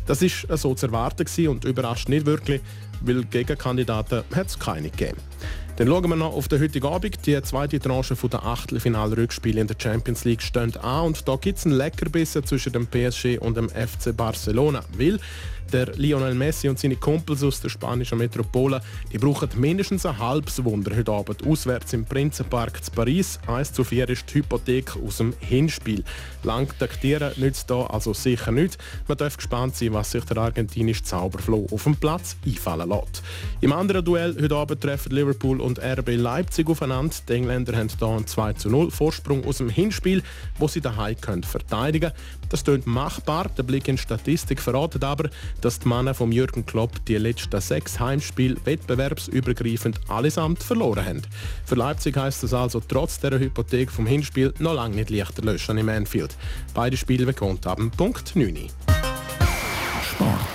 Das 0.07 0.23
ist 0.23 0.47
so 0.49 0.75
zu 0.75 0.87
erwarten 0.87 1.49
und 1.49 1.65
überrascht 1.65 2.09
nicht 2.09 2.27
wirklich, 2.27 2.61
weil 3.01 3.25
Gegenkandidaten 3.25 4.23
hat 4.35 4.47
es 4.47 4.59
keine 4.59 4.91
gegeben. 4.91 5.19
Dann 5.77 5.89
schauen 5.89 6.09
wir 6.09 6.17
noch 6.17 6.35
auf 6.35 6.49
den 6.49 6.61
heutigen 6.61 6.87
Abend. 6.87 7.27
Die 7.27 7.41
zweite 7.43 7.81
Tranche 7.81 8.15
der 8.15 8.45
Achtelfinal-Rückspiele 8.45 9.61
in 9.61 9.67
der 9.67 9.77
Champions 9.79 10.25
League 10.25 10.43
steht 10.43 10.77
an 10.77 11.07
und 11.07 11.27
da 11.27 11.37
gibt 11.37 11.59
es 11.59 11.67
einen 11.67 11.77
Leckerbissen 11.77 12.45
zwischen 12.45 12.73
dem 12.73 12.87
PSG 12.87 13.39
und 13.41 13.57
dem 13.57 13.71
FC 13.71 14.15
Barcelona. 14.15 14.85
Weil 14.99 15.19
der 15.73 15.95
Lionel 15.97 16.35
Messi 16.35 16.68
und 16.68 16.79
seine 16.79 16.97
Kumpels 16.97 17.43
aus 17.43 17.61
der 17.61 17.70
spanischen 17.70 18.18
Metropole, 18.18 18.81
die 19.11 19.18
brauchen 19.18 19.49
mindestens 19.57 20.05
ein 20.05 20.18
halbes 20.18 20.62
Wunder 20.64 20.95
heute 20.95 21.12
Abend 21.12 21.47
auswärts 21.47 21.93
im 21.93 22.05
Prinzenpark 22.05 22.85
zu 22.85 22.91
Paris. 22.91 23.39
1 23.47 23.73
zu 23.73 23.83
4 23.85 24.09
ist 24.11 24.29
die 24.29 24.39
Hypothek 24.39 24.97
aus 24.97 25.18
dem 25.18 25.33
Hinspiel. 25.41 26.05
Lang 26.43 26.68
taktieren 26.79 27.33
nützt 27.37 27.70
da 27.70 27.87
also 27.87 28.12
sicher 28.12 28.53
nicht. 28.53 28.79
Man 29.09 29.16
darf 29.16 29.37
gespannt 29.37 29.77
sein, 29.77 29.95
was 29.95 30.11
sich 30.11 30.25
der 30.25 30.37
argentinische 30.39 31.05
Zauberfloh 31.05 31.66
auf 31.70 31.85
dem 31.85 31.97
Platz 31.97 32.37
einfallen 32.45 32.89
lässt. 32.89 33.23
Im 33.61 33.73
anderen 33.73 34.05
Duell 34.05 34.37
heute 34.41 34.57
Abend 34.57 34.81
treffen 34.81 35.12
Liverpool 35.12 35.61
und 35.61 35.79
RB 35.79 36.16
Leipzig 36.16 36.68
aufeinander. 36.68 37.14
Die 37.29 37.33
Engländer 37.33 37.77
haben 37.77 37.89
hier 37.89 38.09
einen 38.09 38.27
2 38.27 38.53
zu 38.55 38.68
0 38.68 38.91
Vorsprung 38.91 39.45
aus 39.45 39.59
dem 39.59 39.70
Hinspiel, 39.70 40.23
wo 40.59 40.68
sie 40.68 40.81
daheim 40.81 41.16
verteidigen 41.43 42.11
können. 42.11 42.49
Das 42.49 42.64
klingt 42.64 42.87
machbar. 42.87 43.51
Der 43.57 43.62
Blick 43.62 43.89
in 43.89 43.97
die 43.97 44.03
Statistik 44.03 44.61
verratet 44.61 45.03
aber, 45.05 45.31
dass 45.63 45.79
die 45.79 45.89
Männer 45.89 46.13
von 46.13 46.31
Jürgen 46.33 46.67
Klopp 46.67 47.05
die 47.07 47.17
letzten 47.17 47.61
sechs 47.61 47.99
Heimspiele 47.99 48.57
wettbewerbsübergreifend 48.65 49.99
allesamt 50.09 50.63
verloren 50.63 51.05
haben. 51.05 51.23
Für 51.65 51.77
Leipzig 51.77 52.17
heißt 52.17 52.43
das 52.43 52.53
also 52.53 52.83
trotz 52.87 53.21
der 53.21 53.39
Hypothek 53.39 53.91
vom 53.91 54.07
Hinspiel 54.07 54.53
noch 54.59 54.75
lange 54.75 54.97
nicht 54.97 55.11
leichter 55.11 55.43
löschen 55.43 55.79
im 55.79 55.89
Anfield. 55.89 56.37
Beide 56.75 56.97
Spiele 56.97 57.25
bekommt 57.25 57.67
ab 57.67 57.81
Punkt 57.97 58.37
9. 58.37 58.69
Sport. 60.03 60.52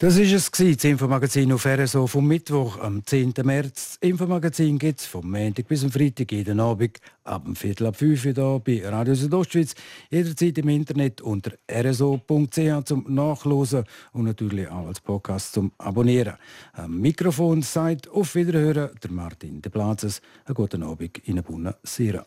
Das 0.00 0.18
war 0.18 0.24
es, 0.24 0.50
das 0.50 0.84
Infomagazin 0.84 1.52
auf 1.52 1.66
RSO 1.66 2.08
vom 2.08 2.26
Mittwoch 2.26 2.80
am 2.80 3.06
10. 3.06 3.32
März. 3.44 3.98
Das 4.00 4.10
Infomagazin 4.10 4.76
gibt 4.76 4.98
es 4.98 5.06
vom 5.06 5.30
Montag 5.30 5.68
bis 5.68 5.82
zum 5.82 5.92
Freitag 5.92 6.32
jeden 6.32 6.58
Abend 6.58 6.98
ab 7.22 7.44
dem 7.44 7.54
Viertel 7.54 7.86
ab 7.86 7.94
5 7.94 8.26
Uhr 8.26 8.32
hier 8.32 8.62
bei 8.64 8.88
Radio 8.88 9.14
Südostschweiz. 9.14 9.76
Jederzeit 10.10 10.58
im 10.58 10.68
Internet 10.68 11.20
unter 11.20 11.52
rso.ch 11.70 12.84
zum 12.86 13.06
Nachlesen 13.08 13.84
und 14.12 14.24
natürlich 14.24 14.68
auch 14.68 14.88
als 14.88 15.00
Podcast 15.00 15.52
zum 15.52 15.70
Abonnieren. 15.78 16.34
Am 16.72 17.00
Mikrofon 17.00 17.62
seid 17.62 18.08
auf 18.08 18.34
Wiederhören 18.34 18.90
der 19.00 19.10
Martin 19.12 19.62
De 19.62 19.70
Plazes. 19.70 20.20
Einen 20.44 20.56
guten 20.56 20.82
Abend 20.82 21.18
in 21.18 21.40
Bunna 21.40 21.76
Sira. 21.84 22.26